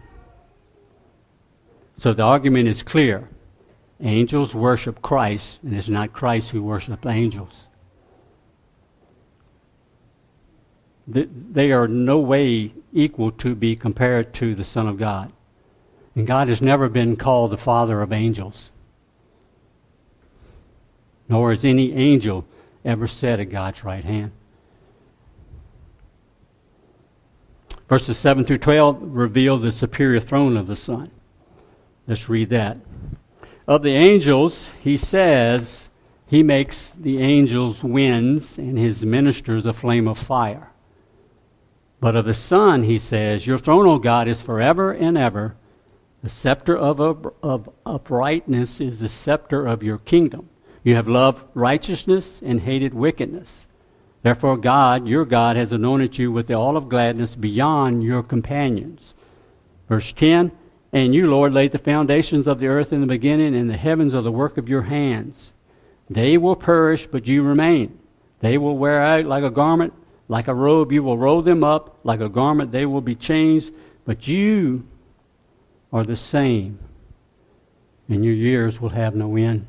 So 2.00 2.14
the 2.14 2.24
argument 2.24 2.68
is 2.68 2.82
clear. 2.82 3.30
Angels 4.02 4.56
worship 4.56 5.04
Christ, 5.04 5.60
and 5.62 5.76
it's 5.76 5.88
not 5.88 6.14
Christ 6.14 6.50
who 6.50 6.64
worships 6.64 7.06
angels. 7.06 7.67
They 11.08 11.72
are 11.72 11.88
no 11.88 12.20
way 12.20 12.74
equal 12.92 13.32
to 13.32 13.56
be 13.56 13.76
compared 13.76 14.34
to 14.36 14.56
the 14.56 14.66
Son 14.66 14.88
of 14.88 14.98
God. 14.98 15.32
And 16.16 16.28
God 16.28 16.48
has 16.50 16.62
never 16.62 16.90
been 16.90 17.16
called 17.16 17.52
the 17.52 17.58
Father 17.58 18.02
of 18.02 18.12
angels. 18.12 18.72
Nor 21.30 21.52
has 21.52 21.64
any 21.64 21.94
angel 21.94 22.46
ever 22.84 23.08
sat 23.08 23.40
at 23.40 23.50
God's 23.50 23.84
right 23.84 24.04
hand. 24.04 24.32
Verses 27.88 28.18
7 28.18 28.44
through 28.44 28.58
12 28.58 29.00
reveal 29.02 29.58
the 29.58 29.72
superior 29.72 30.20
throne 30.20 30.58
of 30.58 30.68
the 30.68 30.76
Son. 30.76 31.10
Let's 32.06 32.28
read 32.28 32.50
that. 32.50 32.78
Of 33.66 33.84
the 33.84 33.92
angels, 33.92 34.72
he 34.82 34.98
says, 34.98 35.90
he 36.26 36.44
makes 36.44 36.92
the 36.92 37.22
angels 37.22 37.84
winds 37.84 38.58
and 38.58 38.78
his 38.78 39.06
ministers 39.06 39.66
a 39.66 39.74
flame 39.74 40.08
of 40.08 40.18
fire. 40.18 40.72
But 42.08 42.16
of 42.16 42.24
the 42.24 42.34
Son, 42.34 42.84
he 42.84 43.00
says, 43.00 43.46
Your 43.46 43.58
throne, 43.58 43.86
O 43.86 44.00
God, 44.00 44.30
is 44.30 44.42
forever 44.42 44.94
and 44.94 45.18
ever. 45.18 45.58
The 46.24 46.30
scepter 46.30 46.78
of, 46.78 47.02
of 47.44 47.70
uprightness 47.86 48.80
is 48.80 49.02
the 49.02 49.10
scepter 49.10 49.68
of 49.68 49.84
your 49.84 49.98
kingdom. 49.98 50.48
You 50.86 50.96
have 50.96 51.10
loved 51.10 51.44
righteousness 51.54 52.42
and 52.42 52.62
hated 52.62 52.94
wickedness. 52.94 53.68
Therefore, 54.24 54.56
God, 54.56 55.06
your 55.06 55.26
God, 55.26 55.58
has 55.58 55.74
anointed 55.74 56.18
you 56.18 56.32
with 56.32 56.48
the 56.48 56.54
oil 56.54 56.78
of 56.78 56.88
gladness 56.88 57.36
beyond 57.36 58.04
your 58.04 58.24
companions. 58.24 59.14
Verse 59.90 60.14
10 60.14 60.54
And 60.94 61.14
you, 61.14 61.30
Lord, 61.30 61.52
laid 61.52 61.74
the 61.74 61.78
foundations 61.78 62.48
of 62.48 62.62
the 62.62 62.68
earth 62.68 62.94
in 62.94 63.02
the 63.02 63.08
beginning, 63.08 63.54
and 63.54 63.70
the 63.70 63.76
heavens 63.76 64.14
are 64.14 64.22
the 64.22 64.32
work 64.32 64.58
of 64.58 64.70
your 64.70 64.84
hands. 64.84 65.52
They 66.10 66.38
will 66.38 66.56
perish, 66.56 67.06
but 67.06 67.28
you 67.28 67.44
remain. 67.44 68.00
They 68.40 68.58
will 68.58 68.78
wear 68.78 69.04
out 69.04 69.26
like 69.26 69.44
a 69.44 69.50
garment, 69.50 69.92
like 70.27 70.48
a 70.48 70.53
robe. 70.53 70.91
You 70.91 71.03
will 71.03 71.17
roll 71.17 71.41
them 71.41 71.63
up 71.63 72.00
like 72.03 72.19
a 72.19 72.29
garment. 72.29 72.72
They 72.72 72.86
will 72.86 73.01
be 73.01 73.15
changed, 73.15 73.74
but 74.05 74.27
you 74.27 74.86
are 75.91 76.03
the 76.03 76.15
same, 76.15 76.79
and 78.10 78.24
your 78.24 78.34
years 78.34 78.81
will 78.81 78.89
have 78.89 79.15
no 79.15 79.36
end. 79.36 79.65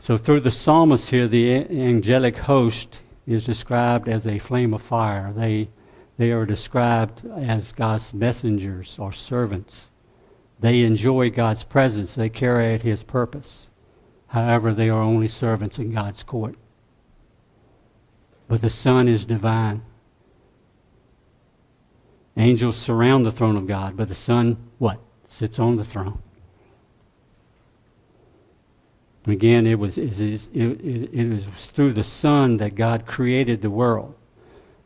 So 0.00 0.18
through 0.18 0.40
the 0.40 0.50
psalmist 0.50 1.08
here, 1.08 1.26
the 1.26 1.54
angelic 1.54 2.36
host 2.36 3.00
is 3.26 3.46
described 3.46 4.08
as 4.08 4.26
a 4.26 4.38
flame 4.38 4.74
of 4.74 4.82
fire. 4.82 5.32
They, 5.34 5.70
they 6.18 6.30
are 6.32 6.44
described 6.44 7.24
as 7.36 7.72
God's 7.72 8.12
messengers 8.12 8.98
or 8.98 9.12
servants. 9.12 9.90
They 10.60 10.82
enjoy 10.82 11.30
God's 11.30 11.64
presence. 11.64 12.14
They 12.14 12.28
carry 12.28 12.74
out 12.74 12.82
His 12.82 13.02
purpose. 13.02 13.70
However, 14.26 14.74
they 14.74 14.90
are 14.90 15.00
only 15.00 15.28
servants 15.28 15.78
in 15.78 15.92
God's 15.92 16.22
court. 16.22 16.56
But 18.54 18.62
the 18.62 18.70
Son 18.70 19.08
is 19.08 19.24
divine. 19.24 19.82
Angels 22.36 22.76
surround 22.76 23.26
the 23.26 23.32
throne 23.32 23.56
of 23.56 23.66
God, 23.66 23.96
but 23.96 24.06
the 24.06 24.14
Son, 24.14 24.56
what? 24.78 25.00
Sits 25.26 25.58
on 25.58 25.74
the 25.74 25.82
throne. 25.82 26.22
Again, 29.26 29.66
it 29.66 29.76
was, 29.76 29.98
it, 29.98 30.20
it, 30.20 30.54
it 30.54 31.28
was 31.30 31.66
through 31.66 31.94
the 31.94 32.04
Son 32.04 32.56
that 32.58 32.76
God 32.76 33.06
created 33.06 33.60
the 33.60 33.70
world. 33.70 34.14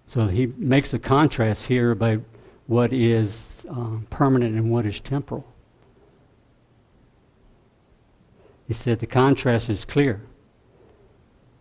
So 0.06 0.28
he 0.28 0.46
makes 0.46 0.94
a 0.94 0.98
contrast 0.98 1.66
here 1.66 1.90
about 1.90 2.22
what 2.68 2.90
is 2.94 3.66
um, 3.68 4.06
permanent 4.08 4.56
and 4.56 4.70
what 4.70 4.86
is 4.86 4.98
temporal. 4.98 5.44
He 8.66 8.72
said 8.72 8.98
the 8.98 9.06
contrast 9.06 9.68
is 9.68 9.84
clear. 9.84 10.22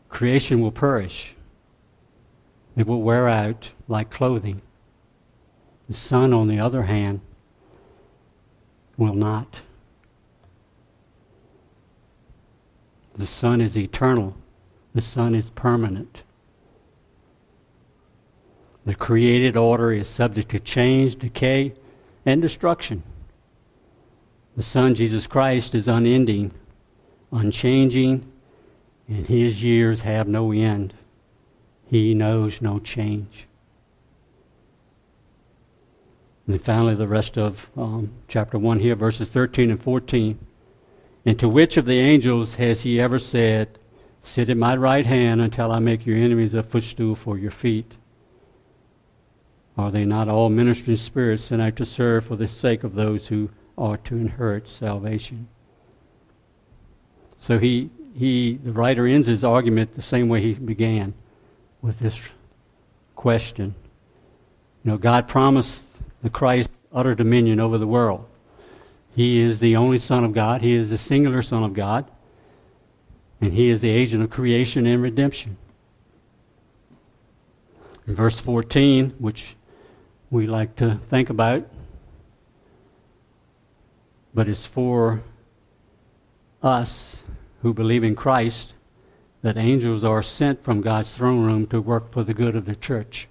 Creation 0.07 0.61
will 0.61 0.71
perish, 0.71 1.33
it 2.77 2.85
will 2.85 3.01
wear 3.01 3.27
out 3.27 3.71
like 3.87 4.11
clothing. 4.11 4.61
The 5.89 5.95
Son, 5.95 6.31
on 6.31 6.47
the 6.47 6.59
other 6.59 6.83
hand, 6.83 7.21
will 8.97 9.15
not. 9.15 9.61
The 13.15 13.25
Son 13.25 13.61
is 13.61 13.75
eternal. 13.75 14.35
The 14.93 15.01
Son 15.01 15.33
is 15.33 15.49
permanent. 15.49 16.21
The 18.85 18.95
created 18.95 19.57
order 19.57 19.91
is 19.91 20.07
subject 20.07 20.49
to 20.49 20.59
change, 20.59 21.17
decay, 21.17 21.73
and 22.25 22.41
destruction. 22.41 23.01
The 24.55 24.63
Son, 24.63 24.93
Jesus 24.93 25.25
Christ, 25.25 25.73
is 25.73 25.87
unending, 25.87 26.51
unchanging, 27.31 28.31
and 29.07 29.25
his 29.25 29.63
years 29.63 30.01
have 30.01 30.27
no 30.27 30.51
end. 30.51 30.93
He 31.89 32.13
knows 32.13 32.61
no 32.61 32.79
change. 32.79 33.47
And 36.47 36.61
finally, 36.61 36.95
the 36.95 37.07
rest 37.07 37.37
of 37.37 37.69
um, 37.77 38.11
chapter 38.27 38.57
1 38.57 38.79
here, 38.79 38.95
verses 38.95 39.29
13 39.29 39.69
and 39.69 39.81
14. 39.81 40.39
And 41.25 41.39
to 41.39 41.49
which 41.49 41.75
of 41.75 41.85
the 41.85 41.99
angels 41.99 42.55
has 42.55 42.81
he 42.81 43.01
ever 43.01 43.19
said, 43.19 43.77
Sit 44.21 44.49
at 44.49 44.57
my 44.57 44.75
right 44.75 45.05
hand 45.05 45.41
until 45.41 45.71
I 45.71 45.79
make 45.79 46.05
your 46.05 46.17
enemies 46.17 46.53
a 46.53 46.63
footstool 46.63 47.15
for 47.15 47.37
your 47.37 47.51
feet? 47.51 47.95
Are 49.77 49.91
they 49.91 50.05
not 50.05 50.27
all 50.27 50.49
ministering 50.49 50.97
spirits 50.97 51.43
sent 51.43 51.61
out 51.61 51.75
to 51.75 51.85
serve 51.85 52.25
for 52.25 52.35
the 52.35 52.47
sake 52.47 52.83
of 52.83 52.95
those 52.95 53.27
who 53.27 53.49
are 53.77 53.97
to 53.97 54.15
inherit 54.15 54.67
salvation? 54.67 55.47
So 57.39 57.59
he, 57.59 57.89
he, 58.15 58.55
the 58.63 58.73
writer 58.73 59.05
ends 59.05 59.27
his 59.27 59.43
argument 59.43 59.95
the 59.95 60.01
same 60.01 60.29
way 60.29 60.41
he 60.41 60.53
began, 60.53 61.13
with 61.87 61.99
this 61.99 62.19
question. 63.15 63.73
You 64.83 64.91
know, 64.91 64.97
God 64.97 65.29
promised 65.29 65.85
the 66.21 66.29
Christ 66.29 66.69
utter 66.93 67.15
dominion 67.15 67.61
over 67.61 67.77
the 67.77 67.87
world. 67.87 68.25
He 69.15 69.39
is 69.39 69.59
the 69.59 69.77
only 69.77 69.97
Son 69.97 70.25
of 70.25 70.33
God. 70.33 70.61
He 70.61 70.75
is 70.75 70.89
the 70.89 70.97
singular 70.97 71.41
Son 71.41 71.63
of 71.63 71.73
God. 71.73 72.05
And 73.39 73.53
He 73.53 73.69
is 73.69 73.79
the 73.79 73.89
agent 73.89 74.21
of 74.21 74.29
creation 74.29 74.85
and 74.85 75.01
redemption. 75.01 75.55
In 78.05 78.15
verse 78.15 78.37
14, 78.39 79.15
which 79.19 79.55
we 80.29 80.45
like 80.45 80.75
to 80.77 80.95
think 81.09 81.29
about, 81.29 81.65
but 84.33 84.49
it's 84.49 84.65
for 84.65 85.21
us 86.61 87.21
who 87.61 87.73
believe 87.73 88.03
in 88.03 88.13
Christ 88.13 88.73
that 89.41 89.57
angels 89.57 90.03
are 90.03 90.23
sent 90.23 90.63
from 90.63 90.81
God's 90.81 91.15
throne 91.15 91.45
room 91.45 91.67
to 91.67 91.81
work 91.81 92.11
for 92.11 92.23
the 92.23 92.33
good 92.33 92.55
of 92.55 92.65
the 92.65 92.75
church. 92.75 93.27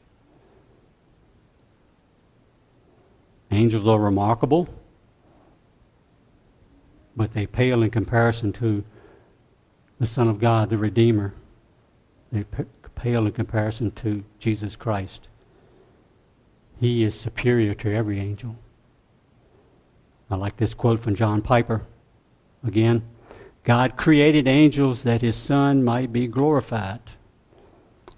Angels 3.50 3.86
are 3.86 3.98
remarkable 3.98 4.68
but 7.16 7.32
they 7.32 7.46
pale 7.46 7.82
in 7.82 7.90
comparison 7.90 8.52
to 8.52 8.84
the 9.98 10.06
Son 10.06 10.28
of 10.28 10.38
God, 10.38 10.68
the 10.68 10.76
Redeemer. 10.76 11.32
They 12.30 12.44
pale 12.94 13.26
in 13.26 13.32
comparison 13.32 13.90
to 13.92 14.22
Jesus 14.38 14.76
Christ. 14.76 15.28
He 16.78 17.02
is 17.02 17.18
superior 17.18 17.74
to 17.74 17.94
every 17.94 18.20
angel. 18.20 18.54
I 20.30 20.36
like 20.36 20.58
this 20.58 20.74
quote 20.74 21.00
from 21.00 21.14
John 21.14 21.40
Piper. 21.40 21.86
Again, 22.64 23.02
God 23.66 23.96
created 23.96 24.46
angels 24.46 25.02
that 25.02 25.22
his 25.22 25.34
Son 25.34 25.82
might 25.82 26.12
be 26.12 26.28
glorified 26.28 27.00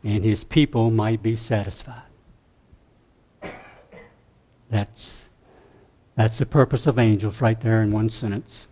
and 0.04 0.22
his 0.22 0.44
people 0.44 0.90
might 0.90 1.22
be 1.22 1.36
satisfied. 1.36 2.02
That's, 4.68 5.30
that's 6.16 6.36
the 6.36 6.44
purpose 6.44 6.86
of 6.86 6.98
angels 6.98 7.40
right 7.40 7.58
there 7.62 7.80
in 7.80 7.90
one 7.90 8.10
sentence 8.10 8.68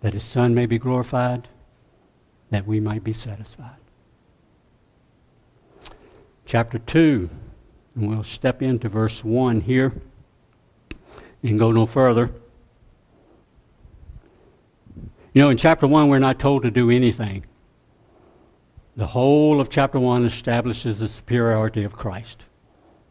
that 0.00 0.12
his 0.12 0.24
Son 0.24 0.52
may 0.56 0.66
be 0.66 0.78
glorified, 0.78 1.46
that 2.50 2.66
we 2.66 2.80
might 2.80 3.04
be 3.04 3.12
satisfied. 3.12 3.76
Chapter 6.46 6.80
2, 6.80 7.30
and 7.94 8.08
we'll 8.08 8.24
step 8.24 8.60
into 8.60 8.88
verse 8.88 9.22
1 9.22 9.60
here 9.60 9.92
and 11.44 11.60
go 11.60 11.70
no 11.70 11.86
further. 11.86 12.32
You 15.36 15.42
know, 15.42 15.50
in 15.50 15.58
chapter 15.58 15.86
1, 15.86 16.08
we're 16.08 16.18
not 16.18 16.38
told 16.38 16.62
to 16.62 16.70
do 16.70 16.90
anything. 16.90 17.44
The 18.96 19.06
whole 19.06 19.60
of 19.60 19.68
chapter 19.68 20.00
1 20.00 20.24
establishes 20.24 21.00
the 21.00 21.10
superiority 21.10 21.84
of 21.84 21.92
Christ 21.92 22.46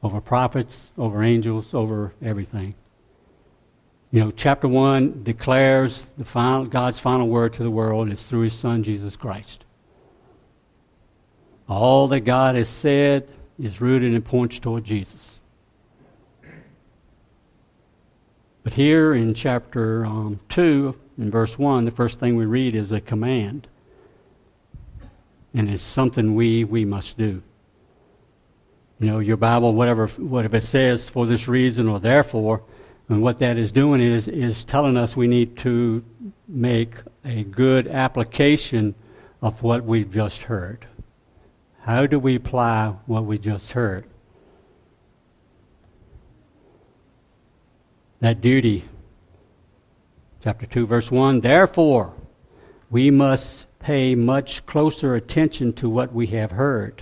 over 0.02 0.20
prophets, 0.20 0.90
over 0.98 1.22
angels, 1.22 1.76
over 1.76 2.16
everything. 2.24 2.74
You 4.10 4.22
know, 4.22 4.32
chapter 4.32 4.68
1 4.68 5.22
declares 5.22 6.10
the 6.18 6.26
final, 6.26 6.66
God's 6.66 6.98
final 6.98 7.28
word 7.28 7.54
to 7.54 7.64
the 7.64 7.70
world 7.70 8.10
is 8.10 8.24
through 8.24 8.42
his 8.42 8.54
Son, 8.54 8.82
Jesus 8.82 9.16
Christ. 9.16 9.64
All 11.70 12.08
that 12.08 12.22
God 12.22 12.56
has 12.56 12.70
said 12.70 13.32
is 13.60 13.82
rooted 13.82 14.16
and 14.16 14.26
points 14.26 14.58
toward 14.58 14.84
Jesus. 14.84 15.40
But 18.64 18.74
here 18.74 19.14
in 19.14 19.36
chapter 19.36 20.08
um, 20.08 20.40
2, 20.50 20.96
in 21.17 21.32
verse 21.32 21.58
1, 21.58 21.86
the 21.86 21.91
first 21.91 22.19
thing 22.19 22.36
we 22.36 22.45
read 22.45 22.75
is 22.75 22.91
a 22.91 22.99
command. 22.99 23.67
And 25.54 25.69
it's 25.69 25.84
something 25.84 26.36
we, 26.36 26.63
we 26.65 26.84
must 26.84 27.17
do. 27.17 27.41
You 28.99 29.08
know, 29.08 29.19
your 29.19 29.38
Bible, 29.38 29.73
whatever, 29.73 30.08
whatever 30.08 30.58
it 30.58 30.63
says 30.63 31.10
for 31.10 31.25
this 31.25 31.47
reason 31.47 31.88
or 31.88 31.99
therefore, 31.99 32.63
and 33.08 33.21
what 33.21 33.39
that 33.39 33.58
is 33.58 33.71
doing 33.71 34.01
is, 34.01 34.28
is 34.28 34.65
telling 34.65 34.97
us 34.97 35.15
we 35.15 35.28
need 35.28 35.58
to 35.58 36.04
make 36.47 36.95
a 37.23 37.43
good 37.43 37.88
application 37.88 38.95
of 39.41 39.62
what 39.62 39.84
we've 39.84 40.12
just 40.12 40.43
heard. 40.43 40.88
How 41.82 42.08
do 42.08 42.17
we 42.17 42.36
apply 42.36 42.95
what 43.06 43.25
we 43.25 43.38
just 43.38 43.71
heard? 43.73 44.06
That 48.21 48.41
duty, 48.41 48.86
chapter 50.46 50.68
2, 50.68 50.86
verse 50.86 51.10
1 51.10 51.42
Therefore, 51.42 52.14
we 52.92 53.10
must 53.10 53.66
pay 53.80 54.14
much 54.14 54.64
closer 54.68 55.16
attention 55.16 55.74
to 55.74 55.90
what 55.90 56.14
we 56.14 56.28
have 56.28 56.52
heard, 56.52 57.02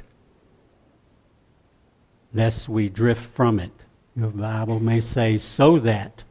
lest 2.33 2.69
we 2.69 2.87
drift 2.87 3.35
from 3.35 3.59
it. 3.59 3.73
Your 4.15 4.29
Bible 4.29 4.79
may 4.79 5.01
say, 5.01 5.37
so 5.37 5.77
that 5.79 6.23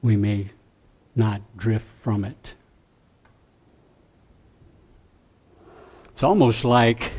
we 0.00 0.16
may 0.16 0.50
not 1.14 1.42
drift 1.54 1.86
from 2.00 2.24
it. 2.24 2.54
It's 6.14 6.22
almost 6.22 6.64
like 6.64 7.12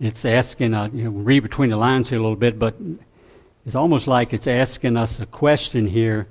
it's 0.00 0.24
asking, 0.24 0.74
uh, 0.74 0.90
you 0.92 1.04
know, 1.04 1.10
read 1.10 1.44
between 1.44 1.70
the 1.70 1.76
lines 1.76 2.08
here 2.08 2.18
a 2.18 2.22
little 2.22 2.34
bit, 2.34 2.58
but 2.58 2.74
it's 3.64 3.76
almost 3.76 4.08
like 4.08 4.32
it's 4.32 4.48
asking 4.48 4.96
us 4.96 5.20
a 5.20 5.26
question 5.26 5.86
here. 5.86 6.26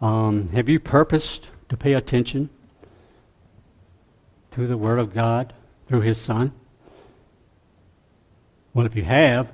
Um, 0.00 0.48
have 0.50 0.68
you 0.68 0.78
purposed 0.78 1.50
to 1.68 1.76
pay 1.76 1.94
attention 1.94 2.50
to 4.52 4.66
the 4.66 4.76
Word 4.76 4.98
of 4.98 5.12
God 5.12 5.52
through 5.86 6.02
His 6.02 6.20
Son? 6.20 6.52
Well, 8.74 8.86
if 8.86 8.94
you 8.94 9.02
have, 9.02 9.52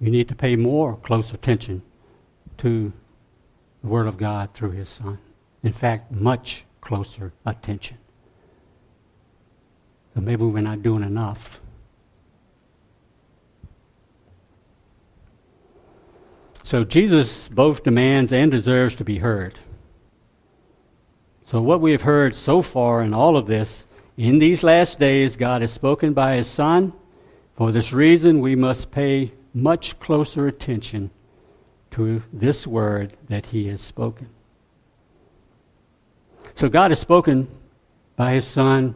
you 0.00 0.10
need 0.10 0.28
to 0.28 0.34
pay 0.34 0.54
more 0.54 0.96
close 0.96 1.32
attention 1.32 1.82
to 2.58 2.92
the 3.82 3.88
Word 3.88 4.06
of 4.06 4.16
God 4.16 4.54
through 4.54 4.72
His 4.72 4.88
Son. 4.88 5.18
In 5.62 5.72
fact, 5.72 6.12
much 6.12 6.64
closer 6.80 7.32
attention. 7.44 7.98
So 10.14 10.20
maybe 10.20 10.44
we're 10.44 10.60
not 10.60 10.82
doing 10.82 11.02
enough. 11.02 11.60
So 16.62 16.84
Jesus 16.84 17.48
both 17.48 17.82
demands 17.82 18.32
and 18.32 18.50
deserves 18.50 18.94
to 18.96 19.04
be 19.04 19.18
heard. 19.18 19.58
So, 21.46 21.60
what 21.60 21.82
we 21.82 21.92
have 21.92 22.02
heard 22.02 22.34
so 22.34 22.62
far 22.62 23.02
in 23.02 23.12
all 23.12 23.36
of 23.36 23.46
this, 23.46 23.86
in 24.16 24.38
these 24.38 24.62
last 24.62 24.98
days, 24.98 25.36
God 25.36 25.60
has 25.60 25.72
spoken 25.72 26.14
by 26.14 26.36
His 26.36 26.48
Son. 26.48 26.92
For 27.56 27.70
this 27.70 27.92
reason, 27.92 28.40
we 28.40 28.56
must 28.56 28.90
pay 28.90 29.30
much 29.52 29.98
closer 30.00 30.46
attention 30.46 31.10
to 31.92 32.22
this 32.32 32.66
word 32.66 33.16
that 33.28 33.44
He 33.46 33.68
has 33.68 33.82
spoken. 33.82 34.28
So, 36.54 36.70
God 36.70 36.90
has 36.90 36.98
spoken 36.98 37.46
by 38.16 38.32
His 38.32 38.46
Son. 38.46 38.94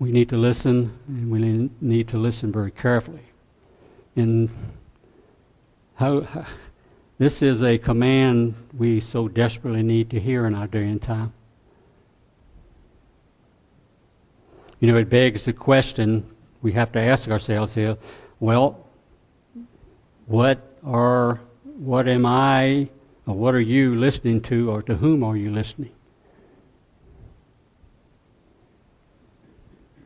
We 0.00 0.10
need 0.10 0.28
to 0.30 0.36
listen, 0.36 0.98
and 1.06 1.30
we 1.30 1.70
need 1.80 2.08
to 2.08 2.18
listen 2.18 2.50
very 2.50 2.72
carefully. 2.72 3.22
And 4.16 4.50
how, 5.94 6.26
this 7.18 7.42
is 7.42 7.62
a 7.62 7.78
command 7.78 8.56
we 8.76 8.98
so 8.98 9.28
desperately 9.28 9.84
need 9.84 10.10
to 10.10 10.18
hear 10.18 10.46
in 10.46 10.56
our 10.56 10.66
day 10.66 10.88
and 10.88 11.00
time. 11.00 11.32
You 14.84 14.92
know, 14.92 14.98
it 14.98 15.08
begs 15.08 15.46
the 15.46 15.54
question 15.54 16.26
we 16.60 16.70
have 16.72 16.92
to 16.92 17.00
ask 17.00 17.30
ourselves 17.30 17.74
here 17.74 17.96
well, 18.38 18.86
what 20.26 20.76
are 20.84 21.40
what 21.78 22.06
am 22.06 22.26
I 22.26 22.90
or 23.26 23.34
what 23.34 23.54
are 23.54 23.62
you 23.62 23.94
listening 23.94 24.42
to 24.42 24.70
or 24.70 24.82
to 24.82 24.94
whom 24.94 25.24
are 25.24 25.38
you 25.38 25.50
listening? 25.50 25.94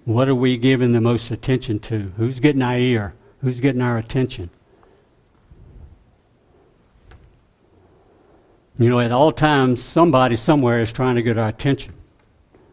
What 0.05 0.29
are 0.29 0.37
we 0.37 0.57
giving 0.57 0.93
the 0.93 1.01
most 1.01 1.33
attention 1.33 1.81
to? 1.81 2.13
Who's 2.17 2.39
getting 2.39 2.63
our 2.63 2.79
ear? 2.79 3.15
Who's 3.41 3.59
getting 3.59 3.83
our 3.83 3.99
attention? 3.99 4.49
You 8.79 8.91
know, 8.91 9.01
at 9.01 9.11
all 9.11 9.33
times, 9.33 9.83
somebody 9.83 10.37
somewhere 10.37 10.79
is 10.79 10.93
trying 10.93 11.17
to 11.17 11.23
get 11.23 11.37
our 11.37 11.49
attention 11.49 11.98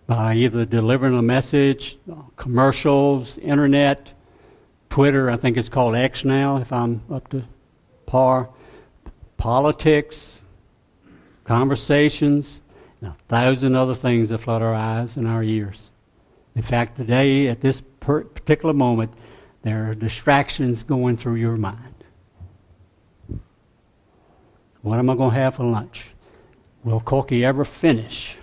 by 0.08 0.36
either 0.36 0.66
delivering 0.66 1.18
a 1.18 1.22
message, 1.22 1.98
commercials, 2.36 3.38
internet, 3.40 4.12
Twitter, 4.90 5.30
I 5.30 5.38
think 5.38 5.58
it's 5.58 5.70
called 5.70 5.96
X 5.96 6.24
now, 6.24 6.58
if 6.58 6.72
I'm 6.72 7.02
up 7.12 7.28
to 7.30 7.44
par, 8.06 8.50
politics, 9.38 10.42
conversations, 11.44 12.62
and 13.02 13.10
a 13.10 13.16
thousand 13.28 13.76
other 13.76 13.96
things 13.96 14.30
that 14.30 14.40
flood 14.40 14.62
our 14.62 14.74
eyes 14.74 15.18
and 15.18 15.28
our 15.28 15.44
ears. 15.44 15.92
In 16.56 16.62
fact, 16.62 16.98
today, 16.98 17.48
at 17.48 17.62
this 17.62 17.82
particular 18.00 18.74
moment, 18.74 19.12
there 19.64 19.90
are 19.90 19.96
distractions 19.96 20.84
going 20.84 21.18
through 21.18 21.36
your 21.36 21.58
mind. 21.58 21.96
What 24.82 25.00
am 25.00 25.10
I 25.10 25.16
going 25.16 25.32
to 25.32 25.36
have 25.36 25.56
for 25.56 25.64
lunch? 25.64 26.10
Will 26.84 27.00
Corky 27.00 27.44
ever 27.44 27.66
finish? 27.66 28.38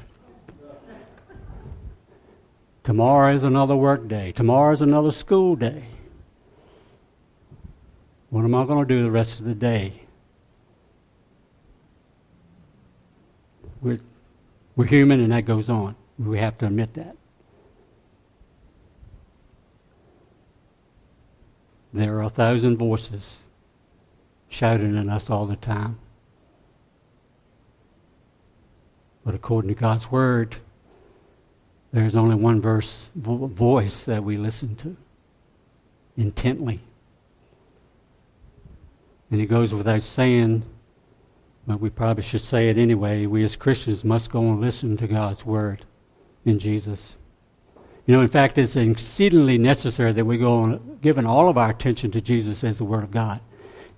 Tomorrow 2.84 3.34
is 3.34 3.44
another 3.44 3.76
work 3.76 4.08
day. 4.08 4.32
Tomorrow 4.32 4.72
is 4.72 4.82
another 4.82 5.12
school 5.12 5.54
day. 5.54 5.84
What 8.30 8.44
am 8.44 8.54
I 8.54 8.64
going 8.64 8.86
to 8.86 8.94
do 8.94 9.02
the 9.02 9.10
rest 9.10 9.38
of 9.38 9.46
the 9.46 9.54
day? 9.54 10.02
We're, 13.80 14.00
we're 14.74 14.86
human 14.86 15.20
and 15.20 15.30
that 15.32 15.42
goes 15.42 15.68
on. 15.68 15.94
We 16.18 16.38
have 16.38 16.58
to 16.58 16.66
admit 16.66 16.94
that. 16.94 17.16
There 21.92 22.16
are 22.18 22.22
a 22.22 22.30
thousand 22.30 22.78
voices 22.78 23.38
shouting 24.48 24.96
at 24.96 25.08
us 25.08 25.28
all 25.28 25.46
the 25.46 25.56
time. 25.56 25.98
But 29.24 29.34
according 29.34 29.68
to 29.68 29.80
God's 29.80 30.10
Word, 30.10 30.56
there's 31.92 32.16
only 32.16 32.36
one 32.36 32.60
verse 32.60 33.10
vo- 33.14 33.46
voice 33.46 34.04
that 34.04 34.24
we 34.24 34.36
listen 34.36 34.74
to 34.76 34.96
intently. 36.16 36.80
And 39.30 39.40
it 39.40 39.46
goes 39.46 39.74
without 39.74 40.02
saying, 40.02 40.62
but 41.66 41.80
we 41.80 41.90
probably 41.90 42.22
should 42.22 42.40
say 42.40 42.68
it 42.68 42.78
anyway. 42.78 43.26
We 43.26 43.44
as 43.44 43.56
Christians 43.56 44.04
must 44.04 44.30
go 44.30 44.40
and 44.40 44.60
listen 44.60 44.96
to 44.96 45.06
God's 45.06 45.46
word 45.46 45.84
in 46.44 46.58
Jesus. 46.58 47.16
You 48.06 48.14
know, 48.14 48.20
in 48.20 48.28
fact, 48.28 48.58
it's 48.58 48.74
exceedingly 48.74 49.58
necessary 49.58 50.12
that 50.12 50.24
we 50.24 50.36
go 50.38 50.64
and 50.64 51.00
giving 51.00 51.24
all 51.24 51.48
of 51.48 51.56
our 51.56 51.70
attention 51.70 52.10
to 52.12 52.20
Jesus 52.20 52.64
as 52.64 52.78
the 52.78 52.84
Word 52.84 53.04
of 53.04 53.12
God. 53.12 53.40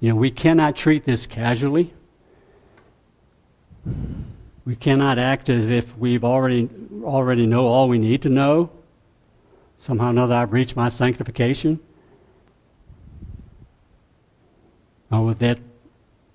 You 0.00 0.10
know, 0.10 0.16
we 0.16 0.30
cannot 0.30 0.76
treat 0.76 1.04
this 1.06 1.26
casually. 1.26 1.94
We 4.64 4.76
cannot 4.76 5.18
act 5.18 5.50
as 5.50 5.66
if 5.66 5.96
we've 5.98 6.24
already 6.24 6.68
already 7.02 7.46
know 7.46 7.66
all 7.66 7.88
we 7.88 7.98
need 7.98 8.22
to 8.22 8.28
know. 8.28 8.70
Somehow 9.78 10.06
or 10.06 10.10
another, 10.10 10.34
I've 10.34 10.52
reached 10.52 10.76
my 10.76 10.88
sanctification. 10.88 11.78
Or 15.12 15.24
with 15.24 15.38
that, 15.40 15.58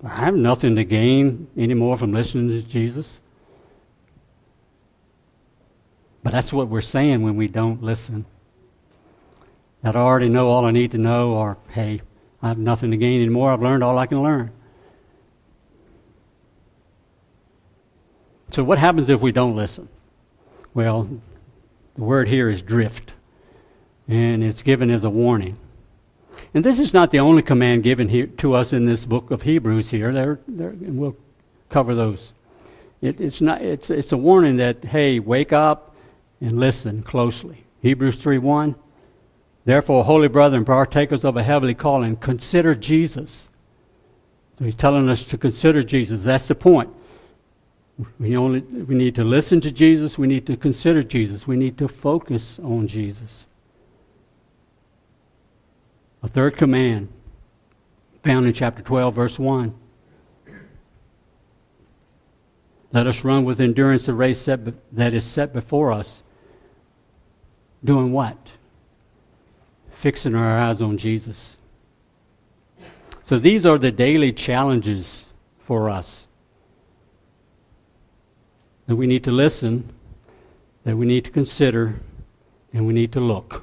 I 0.04 0.08
have 0.08 0.34
nothing 0.34 0.76
to 0.76 0.84
gain 0.84 1.48
anymore 1.56 1.98
from 1.98 2.12
listening 2.12 2.48
to 2.48 2.62
Jesus. 2.62 3.20
But 6.22 6.32
that's 6.32 6.52
what 6.52 6.68
we're 6.68 6.80
saying 6.80 7.22
when 7.22 7.36
we 7.36 7.48
don't 7.48 7.82
listen. 7.82 8.26
That 9.82 9.96
I 9.96 10.00
already 10.00 10.28
know 10.28 10.48
all 10.48 10.64
I 10.64 10.70
need 10.70 10.92
to 10.92 10.98
know, 10.98 11.32
or 11.32 11.58
hey, 11.70 12.02
I 12.42 12.48
have 12.48 12.58
nothing 12.58 12.90
to 12.92 12.96
gain 12.96 13.20
anymore. 13.20 13.50
I've 13.50 13.62
learned 13.62 13.82
all 13.82 13.98
I 13.98 14.06
can 14.06 14.22
learn. 14.22 14.52
So, 18.52 18.64
what 18.64 18.78
happens 18.78 19.08
if 19.08 19.20
we 19.20 19.32
don't 19.32 19.56
listen? 19.56 19.88
Well, 20.74 21.08
the 21.94 22.02
word 22.02 22.28
here 22.28 22.48
is 22.48 22.62
drift, 22.62 23.12
and 24.08 24.42
it's 24.42 24.62
given 24.62 24.90
as 24.90 25.04
a 25.04 25.10
warning. 25.10 25.56
And 26.54 26.64
this 26.64 26.78
is 26.78 26.94
not 26.94 27.10
the 27.10 27.20
only 27.20 27.42
command 27.42 27.82
given 27.82 28.08
here 28.08 28.26
to 28.26 28.54
us 28.54 28.72
in 28.72 28.86
this 28.86 29.04
book 29.04 29.30
of 29.30 29.42
Hebrews 29.42 29.90
here. 29.90 30.12
There, 30.12 30.40
there, 30.48 30.70
and 30.70 30.98
we'll 30.98 31.16
cover 31.68 31.94
those. 31.94 32.34
It, 33.00 33.20
it's, 33.20 33.40
not, 33.40 33.62
it's, 33.62 33.90
it's 33.90 34.12
a 34.12 34.16
warning 34.16 34.56
that, 34.56 34.84
hey, 34.84 35.18
wake 35.18 35.52
up 35.52 35.94
and 36.40 36.58
listen 36.58 37.02
closely. 37.02 37.64
Hebrews 37.82 38.16
3 38.16 38.38
1. 38.38 38.74
Therefore, 39.64 40.04
holy 40.04 40.28
brethren, 40.28 40.64
partakers 40.64 41.24
of 41.24 41.36
a 41.36 41.42
heavenly 41.42 41.74
calling, 41.74 42.16
consider 42.16 42.74
Jesus. 42.74 43.48
So 44.58 44.64
he's 44.64 44.74
telling 44.74 45.08
us 45.08 45.24
to 45.24 45.38
consider 45.38 45.82
Jesus. 45.82 46.22
That's 46.22 46.48
the 46.48 46.54
point. 46.54 46.90
We, 48.18 48.36
only, 48.36 48.60
we 48.60 48.94
need 48.94 49.14
to 49.16 49.24
listen 49.24 49.60
to 49.62 49.70
Jesus. 49.70 50.18
We 50.18 50.26
need 50.26 50.46
to 50.46 50.56
consider 50.56 51.02
Jesus. 51.02 51.46
We 51.46 51.56
need 51.56 51.78
to 51.78 51.88
focus 51.88 52.58
on 52.62 52.86
Jesus. 52.86 53.46
A 56.22 56.28
third 56.28 56.56
command 56.56 57.08
found 58.22 58.46
in 58.46 58.52
chapter 58.52 58.82
12, 58.82 59.14
verse 59.14 59.38
1. 59.38 59.74
Let 62.92 63.06
us 63.06 63.24
run 63.24 63.44
with 63.44 63.60
endurance 63.60 64.06
the 64.06 64.14
race 64.14 64.40
set 64.40 64.60
that 64.94 65.14
is 65.14 65.24
set 65.24 65.52
before 65.52 65.92
us. 65.92 66.22
Doing 67.84 68.12
what? 68.12 68.36
Fixing 69.90 70.34
our 70.34 70.58
eyes 70.58 70.82
on 70.82 70.98
Jesus. 70.98 71.56
So 73.26 73.38
these 73.38 73.64
are 73.64 73.78
the 73.78 73.92
daily 73.92 74.32
challenges 74.32 75.26
for 75.60 75.88
us 75.88 76.26
that 78.90 78.96
we 78.96 79.06
need 79.06 79.22
to 79.22 79.30
listen, 79.30 79.88
that 80.82 80.96
we 80.96 81.06
need 81.06 81.24
to 81.24 81.30
consider, 81.30 81.94
and 82.72 82.84
we 82.88 82.92
need 82.92 83.12
to 83.12 83.20
look 83.20 83.62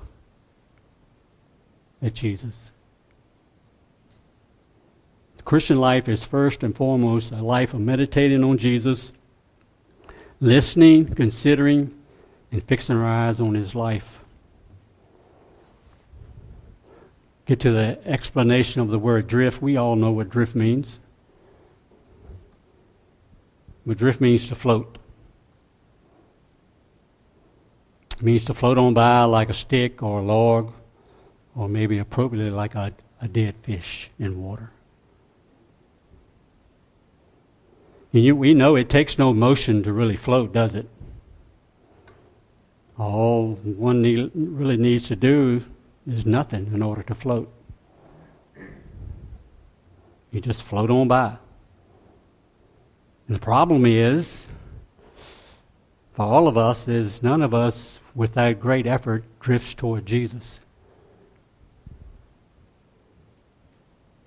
at 2.01 2.13
Jesus. 2.13 2.53
The 5.35 5.43
Christian 5.43 5.81
life 5.81 6.07
is 6.07 6.23
first 6.23 6.63
and 6.63 6.73
foremost 6.73 7.33
a 7.33 7.41
life 7.41 7.73
of 7.73 7.81
meditating 7.81 8.41
on 8.41 8.57
Jesus, 8.57 9.11
listening, 10.39 11.13
considering, 11.13 11.93
and 12.53 12.63
fixing 12.63 12.95
our 12.95 13.05
eyes 13.05 13.41
on 13.41 13.53
his 13.53 13.75
life. 13.75 14.21
Get 17.45 17.59
to 17.59 17.71
the 17.71 17.99
explanation 18.05 18.81
of 18.81 18.87
the 18.87 18.97
word 18.97 19.27
drift. 19.27 19.61
We 19.61 19.75
all 19.75 19.97
know 19.97 20.11
what 20.11 20.29
drift 20.29 20.55
means. 20.55 21.01
But 23.85 23.97
drift 23.97 24.21
means 24.21 24.47
to 24.47 24.55
float. 24.55 24.99
It 28.17 28.23
means 28.23 28.45
to 28.45 28.53
float 28.53 28.77
on 28.77 28.93
by 28.93 29.23
like 29.23 29.49
a 29.49 29.53
stick 29.53 30.03
or 30.03 30.19
a 30.19 30.23
log, 30.23 30.73
or 31.55 31.69
maybe 31.69 31.99
appropriately 31.99 32.51
like 32.51 32.75
a, 32.75 32.93
a 33.21 33.27
dead 33.27 33.55
fish 33.63 34.09
in 34.19 34.41
water. 34.41 34.71
And 38.13 38.23
you, 38.23 38.35
we 38.35 38.53
know 38.53 38.75
it 38.75 38.89
takes 38.89 39.17
no 39.17 39.33
motion 39.33 39.83
to 39.83 39.93
really 39.93 40.15
float, 40.15 40.53
does 40.53 40.75
it? 40.75 40.89
all 42.97 43.53
one 43.63 44.01
need, 44.01 44.31
really 44.33 44.77
needs 44.77 45.07
to 45.07 45.15
do 45.15 45.63
is 46.07 46.25
nothing 46.25 46.71
in 46.73 46.81
order 46.81 47.03
to 47.03 47.13
float. 47.13 47.51
You 50.31 50.41
just 50.41 50.63
float 50.63 50.89
on 50.89 51.07
by. 51.07 51.37
And 53.27 53.35
the 53.35 53.39
problem 53.39 53.85
is, 53.85 54.47
for 56.13 56.23
all 56.23 56.47
of 56.47 56.57
us, 56.57 56.87
is 56.87 57.21
none 57.21 57.41
of 57.41 57.53
us, 57.53 57.99
without 58.17 58.59
great 58.59 58.87
effort, 58.87 59.23
drifts 59.39 59.75
toward 59.75 60.03
Jesus. 60.03 60.59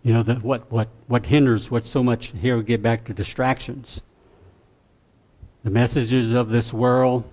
You 0.04 0.14
know, 0.14 0.22
that 0.22 0.44
what, 0.44 0.70
what, 0.70 0.88
what 1.08 1.26
hinders, 1.26 1.72
what 1.72 1.84
so 1.84 2.02
much, 2.04 2.32
here 2.40 2.56
we 2.56 2.62
get 2.62 2.82
back 2.82 3.04
to 3.06 3.12
distractions. 3.12 4.00
The 5.64 5.70
messages 5.70 6.32
of 6.32 6.50
this 6.50 6.72
world, 6.72 7.24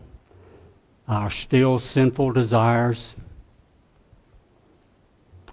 our 1.07 1.29
still 1.29 1.77
sinful 1.77 2.31
desires, 2.31 3.15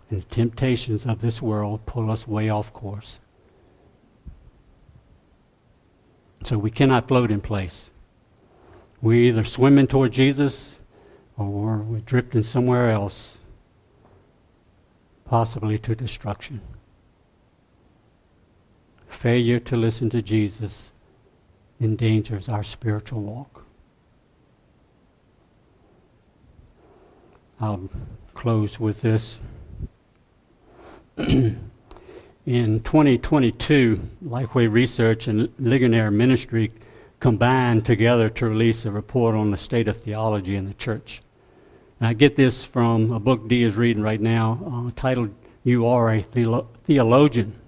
and 0.08 0.22
the 0.22 0.24
temptations 0.24 1.04
of 1.04 1.20
this 1.20 1.42
world 1.42 1.84
pull 1.84 2.10
us 2.10 2.26
way 2.26 2.48
off 2.48 2.72
course. 2.72 3.20
So 6.44 6.56
we 6.56 6.70
cannot 6.70 7.08
float 7.08 7.30
in 7.30 7.42
place. 7.42 7.90
We're 9.02 9.24
either 9.24 9.44
swimming 9.44 9.86
toward 9.86 10.12
Jesus 10.12 10.78
or 11.36 11.78
we're 11.78 12.00
drifting 12.00 12.42
somewhere 12.42 12.90
else, 12.90 13.38
possibly 15.24 15.78
to 15.78 15.94
destruction. 15.94 16.60
Failure 19.08 19.60
to 19.60 19.76
listen 19.76 20.10
to 20.10 20.22
Jesus 20.22 20.92
endangers 21.80 22.48
our 22.48 22.62
spiritual 22.62 23.22
walk. 23.22 23.64
I'll 27.60 27.88
close 28.34 28.78
with 28.78 29.00
this. 29.00 29.40
In 31.16 32.80
2022, 32.80 34.00
Lifeway 34.26 34.70
Research 34.70 35.28
and 35.28 35.48
Ligonier 35.58 36.10
Ministry 36.10 36.72
combined 37.20 37.86
together 37.86 38.28
to 38.28 38.46
release 38.46 38.84
a 38.84 38.90
report 38.90 39.34
on 39.34 39.50
the 39.50 39.56
state 39.56 39.88
of 39.88 39.96
theology 39.96 40.56
in 40.56 40.66
the 40.66 40.74
church. 40.74 41.22
And 42.04 42.10
I 42.10 42.12
get 42.12 42.36
this 42.36 42.66
from 42.66 43.12
a 43.12 43.18
book 43.18 43.48
Dee 43.48 43.62
is 43.62 43.76
reading 43.76 44.02
right 44.02 44.20
now 44.20 44.58
uh, 44.70 44.90
titled 44.94 45.30
You 45.62 45.86
Are 45.86 46.10
a 46.10 46.22
Theolo- 46.22 46.66
Theologian. 46.84 47.58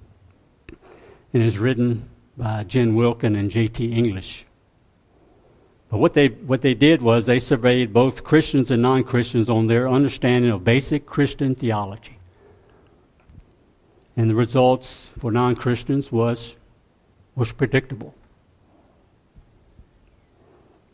And 1.32 1.42
is 1.42 1.58
written 1.58 2.06
by 2.36 2.64
Jen 2.64 2.94
Wilkin 2.94 3.34
and 3.34 3.50
J.T. 3.50 3.90
English. 3.90 4.44
But 5.88 6.00
what 6.00 6.12
they, 6.12 6.28
what 6.28 6.60
they 6.60 6.74
did 6.74 7.00
was 7.00 7.24
they 7.24 7.38
surveyed 7.38 7.94
both 7.94 8.24
Christians 8.24 8.70
and 8.70 8.82
non 8.82 9.04
Christians 9.04 9.48
on 9.48 9.68
their 9.68 9.88
understanding 9.88 10.50
of 10.50 10.62
basic 10.64 11.06
Christian 11.06 11.54
theology. 11.54 12.18
And 14.18 14.28
the 14.28 14.34
results 14.34 15.08
for 15.18 15.32
non 15.32 15.54
Christians 15.54 16.12
was, 16.12 16.56
was 17.36 17.52
predictable. 17.52 18.14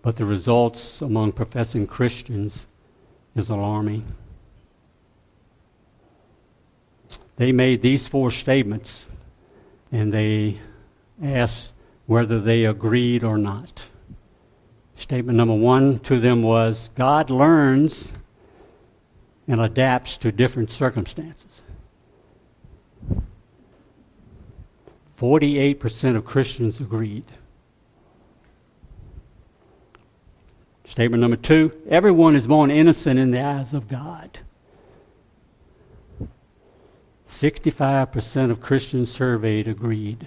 But 0.00 0.16
the 0.16 0.26
results 0.26 1.00
among 1.00 1.32
professing 1.32 1.88
Christians 1.88 2.68
is 3.34 3.48
alarming. 3.48 4.04
They 7.36 7.52
made 7.52 7.82
these 7.82 8.08
four 8.08 8.30
statements 8.30 9.06
and 9.90 10.12
they 10.12 10.58
asked 11.22 11.72
whether 12.06 12.40
they 12.40 12.64
agreed 12.64 13.24
or 13.24 13.38
not. 13.38 13.86
Statement 14.96 15.36
number 15.36 15.54
one 15.54 15.98
to 16.00 16.20
them 16.20 16.42
was 16.42 16.90
God 16.94 17.30
learns 17.30 18.12
and 19.48 19.60
adapts 19.60 20.16
to 20.18 20.30
different 20.30 20.70
circumstances. 20.70 21.62
48% 25.18 26.16
of 26.16 26.24
Christians 26.24 26.80
agreed. 26.80 27.24
Statement 30.92 31.22
number 31.22 31.38
two 31.38 31.72
everyone 31.88 32.36
is 32.36 32.46
born 32.46 32.70
innocent 32.70 33.18
in 33.18 33.30
the 33.30 33.42
eyes 33.42 33.72
of 33.72 33.88
God. 33.88 34.38
65% 37.30 38.50
of 38.50 38.60
Christians 38.60 39.10
surveyed 39.10 39.68
agreed. 39.68 40.26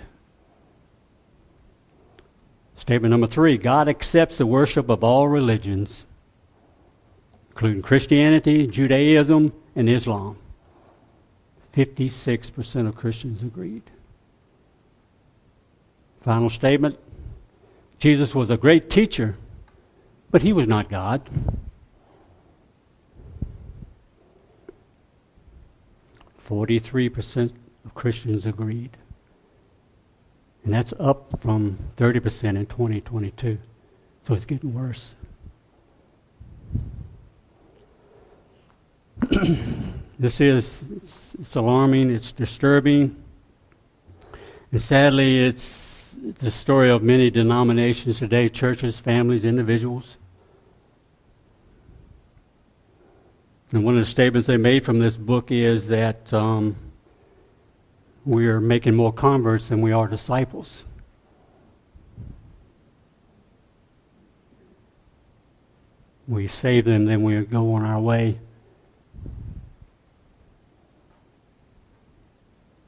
Statement 2.77 3.11
number 3.11 3.27
three 3.27 3.59
God 3.59 3.87
accepts 3.87 4.39
the 4.39 4.47
worship 4.47 4.89
of 4.89 5.03
all 5.03 5.27
religions, 5.27 6.07
including 7.51 7.83
Christianity, 7.83 8.65
Judaism, 8.65 9.53
and 9.75 9.87
Islam. 9.87 10.35
56% 11.77 12.87
of 12.87 12.95
Christians 12.95 13.43
agreed. 13.43 13.83
Final 16.21 16.49
statement 16.49 16.97
Jesus 17.99 18.33
was 18.33 18.49
a 18.49 18.57
great 18.57 18.89
teacher 18.89 19.37
but 20.35 20.41
he 20.41 20.51
was 20.51 20.67
not 20.67 20.89
God. 20.89 21.21
Forty-three 26.39 27.07
percent 27.07 27.53
of 27.85 27.95
Christians 27.95 28.45
agreed, 28.45 28.97
and 30.65 30.73
that's 30.73 30.93
up 30.99 31.39
from 31.39 31.77
thirty 31.95 32.19
percent 32.19 32.57
in 32.57 32.65
2022. 32.65 33.57
So 34.27 34.33
it's 34.33 34.43
getting 34.43 34.73
worse. 34.73 35.15
this 40.19 40.41
is 40.41 40.83
it's, 40.97 41.35
it's 41.35 41.55
alarming. 41.55 42.11
It's 42.11 42.33
disturbing, 42.33 43.15
and 44.73 44.81
sadly, 44.81 45.45
it's 45.45 46.13
the 46.39 46.51
story 46.51 46.89
of 46.89 47.03
many 47.03 47.29
denominations 47.29 48.19
today: 48.19 48.49
churches, 48.49 48.99
families, 48.99 49.45
individuals. 49.45 50.17
And 53.75 53.83
one 53.83 53.95
of 53.95 53.99
the 53.99 54.09
statements 54.09 54.47
they 54.47 54.55
made 54.55 54.85
from 54.85 54.99
this 54.99 55.17
book 55.17 55.51
is 55.51 55.87
that 55.87 56.33
um, 56.33 56.77
we 58.23 58.47
are 58.47 58.61
making 58.61 58.95
more 58.95 59.11
converts 59.11 59.67
than 59.67 59.81
we 59.81 59.91
are 59.91 60.07
disciples. 60.07 60.85
We 66.25 66.47
save 66.47 66.85
them, 66.85 67.03
then 67.03 67.21
we 67.21 67.41
go 67.41 67.73
on 67.73 67.83
our 67.83 67.99
way. 67.99 68.39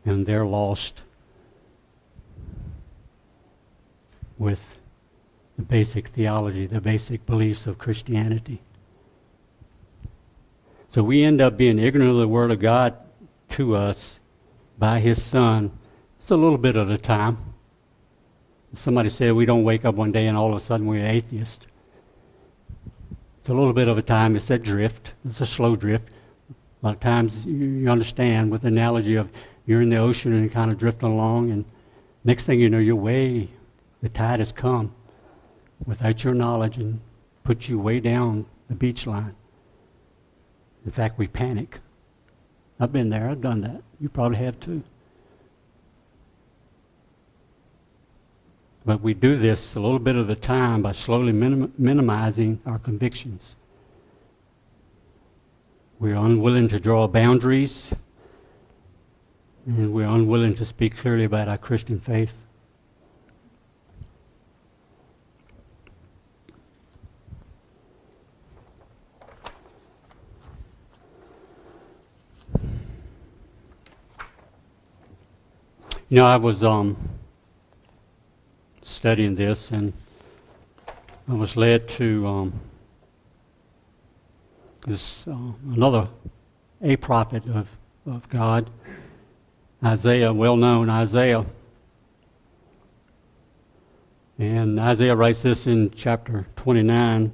And 0.05 0.25
they're 0.25 0.45
lost 0.45 1.01
with 4.37 4.79
the 5.57 5.63
basic 5.63 6.07
theology, 6.07 6.65
the 6.65 6.79
basic 6.79 7.25
beliefs 7.25 7.67
of 7.67 7.77
Christianity. 7.77 8.61
So 10.89 11.03
we 11.03 11.23
end 11.23 11.41
up 11.41 11.57
being 11.57 11.79
ignorant 11.79 12.11
of 12.11 12.17
the 12.17 12.27
Word 12.27 12.51
of 12.51 12.59
God 12.59 12.95
to 13.49 13.75
us 13.75 14.19
by 14.77 14.99
His 14.99 15.21
Son. 15.21 15.71
It's 16.19 16.31
a 16.31 16.37
little 16.37 16.57
bit 16.57 16.75
at 16.75 16.89
a 16.89 16.97
time. 16.97 17.37
Somebody 18.73 19.09
said 19.09 19.33
we 19.33 19.45
don't 19.45 19.63
wake 19.63 19.85
up 19.85 19.95
one 19.95 20.11
day 20.11 20.27
and 20.27 20.37
all 20.37 20.49
of 20.49 20.55
a 20.55 20.59
sudden 20.59 20.87
we're 20.87 21.05
atheist. 21.05 21.67
It's 23.39 23.49
a 23.49 23.53
little 23.53 23.73
bit 23.73 23.87
of 23.87 23.97
a 23.97 24.01
time. 24.01 24.35
It's 24.35 24.49
a 24.49 24.57
drift. 24.57 25.13
It's 25.25 25.41
a 25.41 25.45
slow 25.45 25.75
drift. 25.75 26.09
A 26.81 26.85
lot 26.85 26.95
of 26.95 26.99
times 26.99 27.45
you 27.45 27.89
understand 27.89 28.51
with 28.51 28.61
the 28.61 28.67
analogy 28.67 29.15
of 29.15 29.29
you're 29.65 29.81
in 29.81 29.89
the 29.89 29.97
ocean 29.97 30.33
and 30.33 30.51
kind 30.51 30.71
of 30.71 30.77
drifting 30.77 31.09
along, 31.09 31.51
and 31.51 31.65
next 32.23 32.45
thing 32.45 32.59
you 32.59 32.69
know, 32.69 32.77
you're 32.77 32.95
way, 32.95 33.49
the 34.01 34.09
tide 34.09 34.39
has 34.39 34.51
come 34.51 34.93
without 35.85 36.23
your 36.23 36.33
knowledge 36.33 36.77
and 36.77 36.99
put 37.43 37.67
you 37.67 37.77
way 37.77 37.99
down 37.99 38.45
the 38.69 38.75
beach 38.75 39.05
line. 39.07 39.35
In 40.87 40.93
fact, 40.93 41.19
we 41.19 41.27
panic. 41.27 41.79
I've 42.79 42.93
been 42.93 43.09
there, 43.09 43.29
I've 43.29 43.41
done 43.41 43.59
that. 43.59 43.83
You 43.99 44.07
probably 44.07 44.37
have 44.37 44.57
too. 44.57 44.83
But 48.85 49.01
we 49.01 49.13
do 49.13 49.35
this 49.35 49.75
a 49.75 49.81
little 49.81 49.99
bit 49.99 50.15
at 50.15 50.29
a 50.29 50.35
time 50.35 50.81
by 50.81 50.93
slowly 50.93 51.33
minim- 51.33 51.73
minimizing 51.77 52.61
our 52.65 52.79
convictions. 52.79 53.57
We're 55.99 56.15
unwilling 56.15 56.69
to 56.69 56.79
draw 56.79 57.05
boundaries, 57.09 57.93
and 59.65 59.91
we're 59.91 60.07
unwilling 60.07 60.55
to 60.55 60.63
speak 60.63 60.95
clearly 60.95 61.25
about 61.25 61.49
our 61.49 61.57
Christian 61.57 61.99
faith. 61.99 62.45
You 76.09 76.19
know, 76.19 76.25
I 76.25 76.37
was 76.37 76.63
um, 76.63 76.95
studying 78.81 79.35
this, 79.35 79.71
and 79.71 79.91
I 81.27 81.33
was 81.33 81.57
led 81.57 81.89
to 81.89 82.25
um, 82.25 82.53
this 84.85 85.27
uh, 85.27 85.35
another 85.73 86.07
a 86.81 86.95
prophet 86.95 87.43
of, 87.47 87.67
of 88.05 88.29
God, 88.29 88.69
Isaiah, 89.83 90.31
well 90.31 90.55
known 90.55 90.89
Isaiah. 90.89 91.45
And 94.39 94.79
Isaiah 94.79 95.15
writes 95.15 95.41
this 95.41 95.67
in 95.67 95.91
chapter 95.91 96.47
29. 96.55 97.33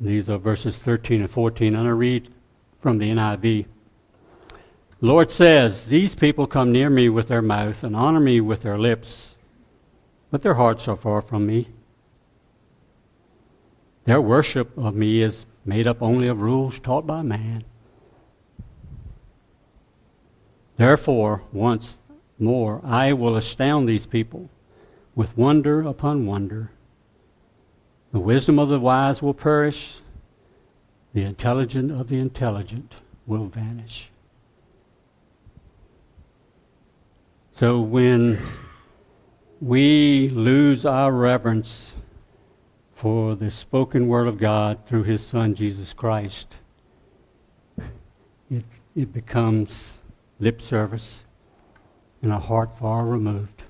These 0.00 0.30
are 0.30 0.38
verses 0.38 0.78
13 0.78 1.22
and 1.22 1.30
14. 1.30 1.74
And 1.74 1.88
I 1.88 1.90
read 1.90 2.32
from 2.80 2.98
the 2.98 3.10
NIV. 3.10 3.66
Lord 5.04 5.30
says, 5.30 5.84
These 5.84 6.14
people 6.14 6.46
come 6.46 6.72
near 6.72 6.88
me 6.88 7.10
with 7.10 7.28
their 7.28 7.42
mouths 7.42 7.84
and 7.84 7.94
honor 7.94 8.20
me 8.20 8.40
with 8.40 8.62
their 8.62 8.78
lips, 8.78 9.36
but 10.30 10.40
their 10.40 10.54
hearts 10.54 10.88
are 10.88 10.96
far 10.96 11.20
from 11.20 11.46
me. 11.46 11.68
Their 14.04 14.22
worship 14.22 14.72
of 14.78 14.94
me 14.94 15.20
is 15.20 15.44
made 15.66 15.86
up 15.86 16.00
only 16.00 16.26
of 16.28 16.40
rules 16.40 16.80
taught 16.80 17.06
by 17.06 17.20
man. 17.20 17.64
Therefore, 20.78 21.42
once 21.52 21.98
more, 22.38 22.80
I 22.82 23.12
will 23.12 23.36
astound 23.36 23.84
these 23.84 24.06
people 24.06 24.48
with 25.14 25.36
wonder 25.36 25.82
upon 25.82 26.24
wonder. 26.24 26.70
The 28.12 28.20
wisdom 28.20 28.58
of 28.58 28.70
the 28.70 28.80
wise 28.80 29.20
will 29.20 29.34
perish, 29.34 29.96
the 31.12 31.24
intelligent 31.24 31.92
of 31.92 32.08
the 32.08 32.18
intelligent 32.18 32.94
will 33.26 33.48
vanish. 33.48 34.10
So 37.56 37.80
when 37.80 38.36
we 39.60 40.28
lose 40.30 40.84
our 40.84 41.12
reverence 41.12 41.94
for 42.96 43.36
the 43.36 43.48
spoken 43.48 44.08
word 44.08 44.26
of 44.26 44.38
God 44.38 44.88
through 44.88 45.04
his 45.04 45.24
son 45.24 45.54
Jesus 45.54 45.92
Christ, 45.92 46.56
it, 48.50 48.64
it 48.96 49.12
becomes 49.12 49.98
lip 50.40 50.60
service 50.60 51.24
and 52.22 52.32
a 52.32 52.40
heart 52.40 52.76
far 52.76 53.06
removed. 53.06 53.62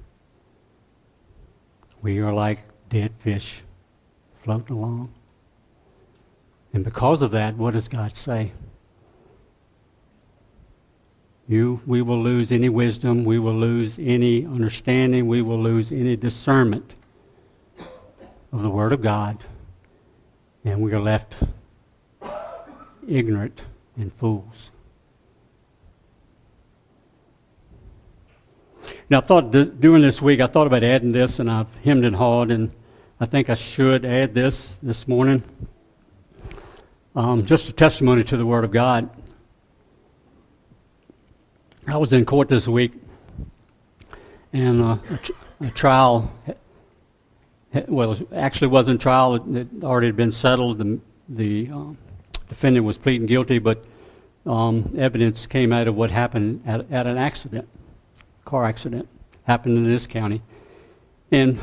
We 2.00 2.20
are 2.20 2.32
like 2.32 2.60
dead 2.88 3.12
fish 3.18 3.64
floating 4.42 4.76
along. 4.78 5.12
And 6.72 6.84
because 6.84 7.20
of 7.20 7.32
that, 7.32 7.58
what 7.58 7.74
does 7.74 7.88
God 7.88 8.16
say? 8.16 8.52
You, 11.46 11.80
we 11.86 12.00
will 12.00 12.22
lose 12.22 12.52
any 12.52 12.70
wisdom, 12.70 13.24
we 13.24 13.38
will 13.38 13.58
lose 13.58 13.98
any 13.98 14.46
understanding, 14.46 15.26
we 15.26 15.42
will 15.42 15.62
lose 15.62 15.92
any 15.92 16.16
discernment 16.16 16.94
of 18.50 18.62
the 18.62 18.70
Word 18.70 18.92
of 18.92 19.02
God, 19.02 19.44
and 20.64 20.80
we 20.80 20.92
are 20.92 21.00
left 21.00 21.34
ignorant 23.06 23.60
and 23.96 24.10
fools. 24.14 24.70
Now, 29.10 29.18
I 29.18 29.20
thought 29.20 29.52
th- 29.52 29.72
during 29.80 30.00
this 30.00 30.22
week, 30.22 30.40
I 30.40 30.46
thought 30.46 30.66
about 30.66 30.82
adding 30.82 31.12
this, 31.12 31.40
and 31.40 31.50
I've 31.50 31.72
hemmed 31.84 32.06
and 32.06 32.16
hawed, 32.16 32.50
and 32.50 32.70
I 33.20 33.26
think 33.26 33.50
I 33.50 33.54
should 33.54 34.06
add 34.06 34.32
this 34.32 34.78
this 34.82 35.06
morning. 35.06 35.42
Um, 37.14 37.44
just 37.44 37.68
a 37.68 37.72
testimony 37.72 38.24
to 38.24 38.36
the 38.38 38.46
Word 38.46 38.64
of 38.64 38.72
God. 38.72 39.10
I 41.86 41.98
was 41.98 42.12
in 42.12 42.24
court 42.24 42.48
this 42.48 42.66
week, 42.66 42.92
and 44.52 44.80
uh, 44.80 44.96
a, 45.10 45.16
tr- 45.18 45.32
a, 45.60 45.70
trial, 45.70 46.32
well, 47.88 48.16
actually 48.34 48.68
wasn't 48.68 49.02
trial. 49.02 49.34
It, 49.34 49.56
it 49.56 49.84
already 49.84 50.06
had 50.06 50.16
been 50.16 50.32
settled. 50.32 50.78
The, 50.78 50.98
the 51.28 51.70
um, 51.70 51.98
defendant 52.48 52.86
was 52.86 52.96
pleading 52.96 53.26
guilty, 53.26 53.58
but 53.58 53.84
um, 54.46 54.94
evidence 54.96 55.46
came 55.46 55.72
out 55.72 55.86
of 55.86 55.94
what 55.94 56.10
happened 56.10 56.62
at, 56.64 56.90
at 56.90 57.06
an 57.06 57.18
accident 57.18 57.68
car 58.44 58.64
accident 58.64 59.08
happened 59.44 59.76
in 59.76 59.84
this 59.84 60.06
county. 60.06 60.42
And 61.30 61.58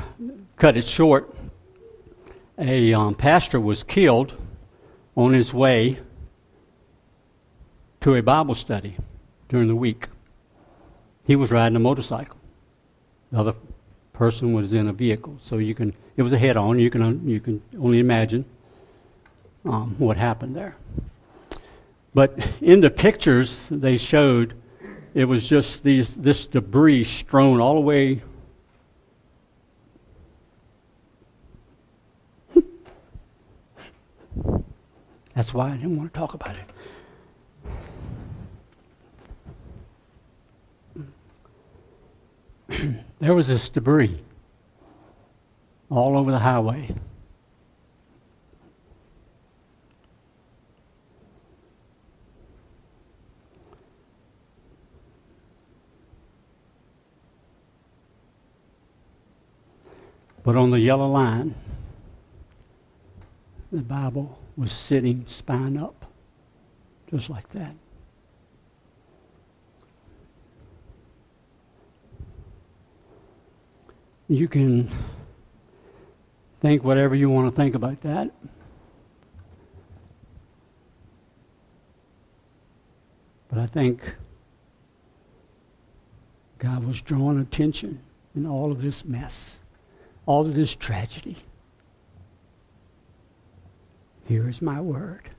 cut 0.58 0.78
it 0.78 0.88
short, 0.88 1.34
a 2.58 2.94
um, 2.94 3.16
pastor 3.16 3.60
was 3.60 3.84
killed 3.84 4.36
on 5.16 5.34
his 5.34 5.54
way 5.54 6.00
to 8.02 8.16
a 8.16 8.22
Bible 8.22 8.56
study 8.56 8.98
during 9.52 9.68
the 9.68 9.76
week. 9.76 10.08
He 11.28 11.36
was 11.36 11.52
riding 11.52 11.76
a 11.76 11.80
motorcycle. 11.80 12.38
The 13.32 13.40
other 13.40 13.54
person 14.14 14.54
was 14.54 14.74
in 14.74 14.88
a 14.88 14.94
vehicle, 14.94 15.38
so 15.44 15.58
you 15.58 15.76
can. 15.76 15.94
It 16.16 16.24
was 16.24 16.32
a 16.32 16.38
head-on. 16.38 16.80
You 16.80 16.90
can 16.90 17.28
you 17.28 17.42
can 17.42 17.62
only 17.78 18.00
imagine 18.00 18.46
um, 19.66 19.96
what 19.98 20.16
happened 20.16 20.56
there. 20.56 20.78
But 22.14 22.40
in 22.62 22.80
the 22.80 22.90
pictures 22.90 23.68
they 23.70 23.98
showed 23.98 24.56
it 25.14 25.26
was 25.26 25.46
just 25.48 25.84
these, 25.84 26.16
this 26.16 26.46
debris 26.46 27.04
strewn 27.04 27.60
all 27.60 27.76
the 27.76 27.82
way. 27.82 28.22
That's 35.36 35.54
why 35.54 35.72
I 35.72 35.76
didn't 35.76 35.98
want 35.98 36.14
to 36.14 36.18
talk 36.18 36.34
about 36.34 36.56
it. 36.56 36.64
there 43.20 43.34
was 43.34 43.48
this 43.48 43.70
debris 43.70 44.22
all 45.90 46.18
over 46.18 46.32
the 46.32 46.40
highway. 46.40 46.94
But 60.44 60.56
on 60.56 60.72
the 60.72 60.80
yellow 60.80 61.08
line, 61.08 61.54
the 63.72 63.82
Bible 63.82 64.40
was 64.58 64.72
sitting 64.72 65.24
spine 65.28 65.78
up, 65.78 66.06
just 67.10 67.30
like 67.30 67.48
that. 67.52 67.76
You 74.32 74.48
can 74.48 74.90
think 76.62 76.86
whatever 76.86 77.16
you 77.16 77.30
want 77.30 77.54
to 77.54 77.56
think 77.56 77.76
about 77.76 78.00
that. 78.04 78.32
But 83.50 83.60
I 83.60 83.66
think 83.66 84.16
God 86.60 86.86
was 86.86 87.02
drawing 87.02 87.42
attention 87.42 88.00
in 88.34 88.46
all 88.46 88.72
of 88.72 88.82
this 88.82 89.04
mess 89.04 89.60
all 90.26 90.46
of 90.46 90.56
this 90.56 90.76
tragedy. 90.76 91.36
Here 94.28 94.48
is 94.48 94.62
my 94.62 94.80
word. 94.80 95.30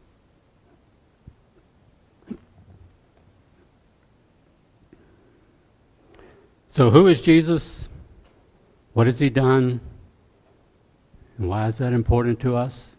So, 6.75 6.91
who 6.91 7.07
is 7.07 7.23
Jesus? 7.23 7.89
What 8.93 9.07
has 9.07 9.19
he 9.19 9.31
done? 9.31 9.81
And 11.39 11.49
why 11.49 11.69
is 11.69 11.79
that 11.79 11.93
important 11.93 12.41
to 12.41 12.57
us? 12.57 12.95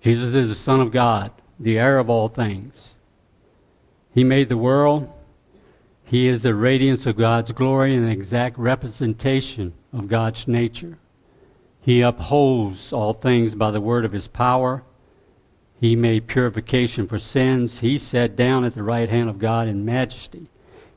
Jesus 0.00 0.32
is 0.32 0.48
the 0.48 0.54
Son 0.54 0.80
of 0.80 0.92
God, 0.92 1.32
the 1.58 1.78
heir 1.78 1.98
of 1.98 2.08
all 2.08 2.28
things. 2.28 2.94
He 4.14 4.24
made 4.24 4.48
the 4.48 4.56
world. 4.56 5.12
He 6.04 6.28
is 6.28 6.42
the 6.42 6.54
radiance 6.54 7.06
of 7.06 7.16
God's 7.16 7.52
glory 7.52 7.94
and 7.94 8.06
the 8.06 8.10
exact 8.10 8.58
representation 8.58 9.72
of 9.92 10.08
God's 10.08 10.48
nature. 10.48 10.98
He 11.82 12.00
upholds 12.02 12.92
all 12.92 13.12
things 13.12 13.54
by 13.54 13.70
the 13.70 13.80
word 13.80 14.04
of 14.04 14.12
his 14.12 14.26
power. 14.26 14.82
He 15.80 15.96
made 15.96 16.26
purification 16.26 17.06
for 17.06 17.18
sins. 17.18 17.78
He 17.78 17.98
sat 17.98 18.36
down 18.36 18.64
at 18.64 18.74
the 18.74 18.82
right 18.82 19.08
hand 19.08 19.28
of 19.28 19.38
God 19.38 19.68
in 19.68 19.84
majesty. 19.84 20.48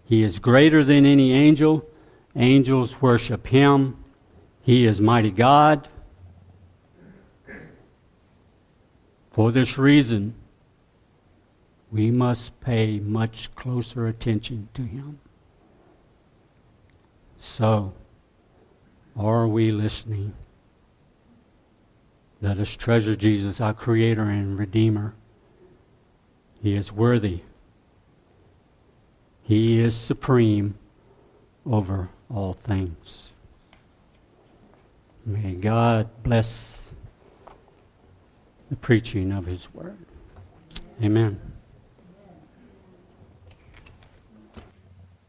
He 0.06 0.24
is 0.24 0.40
greater 0.40 0.84
than 0.84 1.06
any 1.06 1.34
angel. 1.34 1.86
Angels 2.36 3.02
worship 3.02 3.46
him. 3.46 3.98
He 4.62 4.86
is 4.86 5.00
mighty 5.00 5.32
God. 5.32 5.88
For 9.32 9.52
this 9.52 9.78
reason, 9.78 10.36
we 11.92 12.12
must 12.12 12.60
pay 12.62 13.00
much 13.00 13.54
closer 13.56 14.08
attention 14.08 14.70
to 14.74 14.82
him. 14.82 15.20
So, 17.40 17.94
are 19.18 19.48
we 19.48 19.72
listening? 19.72 20.34
Let 22.42 22.58
us 22.58 22.70
treasure 22.76 23.16
Jesus, 23.16 23.62
our 23.62 23.74
Creator 23.74 24.24
and 24.24 24.58
Redeemer. 24.58 25.14
He 26.62 26.76
is 26.76 26.92
worthy. 26.92 27.42
He 29.42 29.80
is 29.80 29.96
supreme 29.96 30.76
over 31.66 32.10
all 32.30 32.54
things. 32.54 33.30
May 35.26 35.54
God 35.54 36.10
bless 36.24 36.82
the 38.70 38.76
preaching 38.76 39.32
of 39.32 39.46
his 39.46 39.74
word. 39.74 40.06
Amen. 41.02 41.53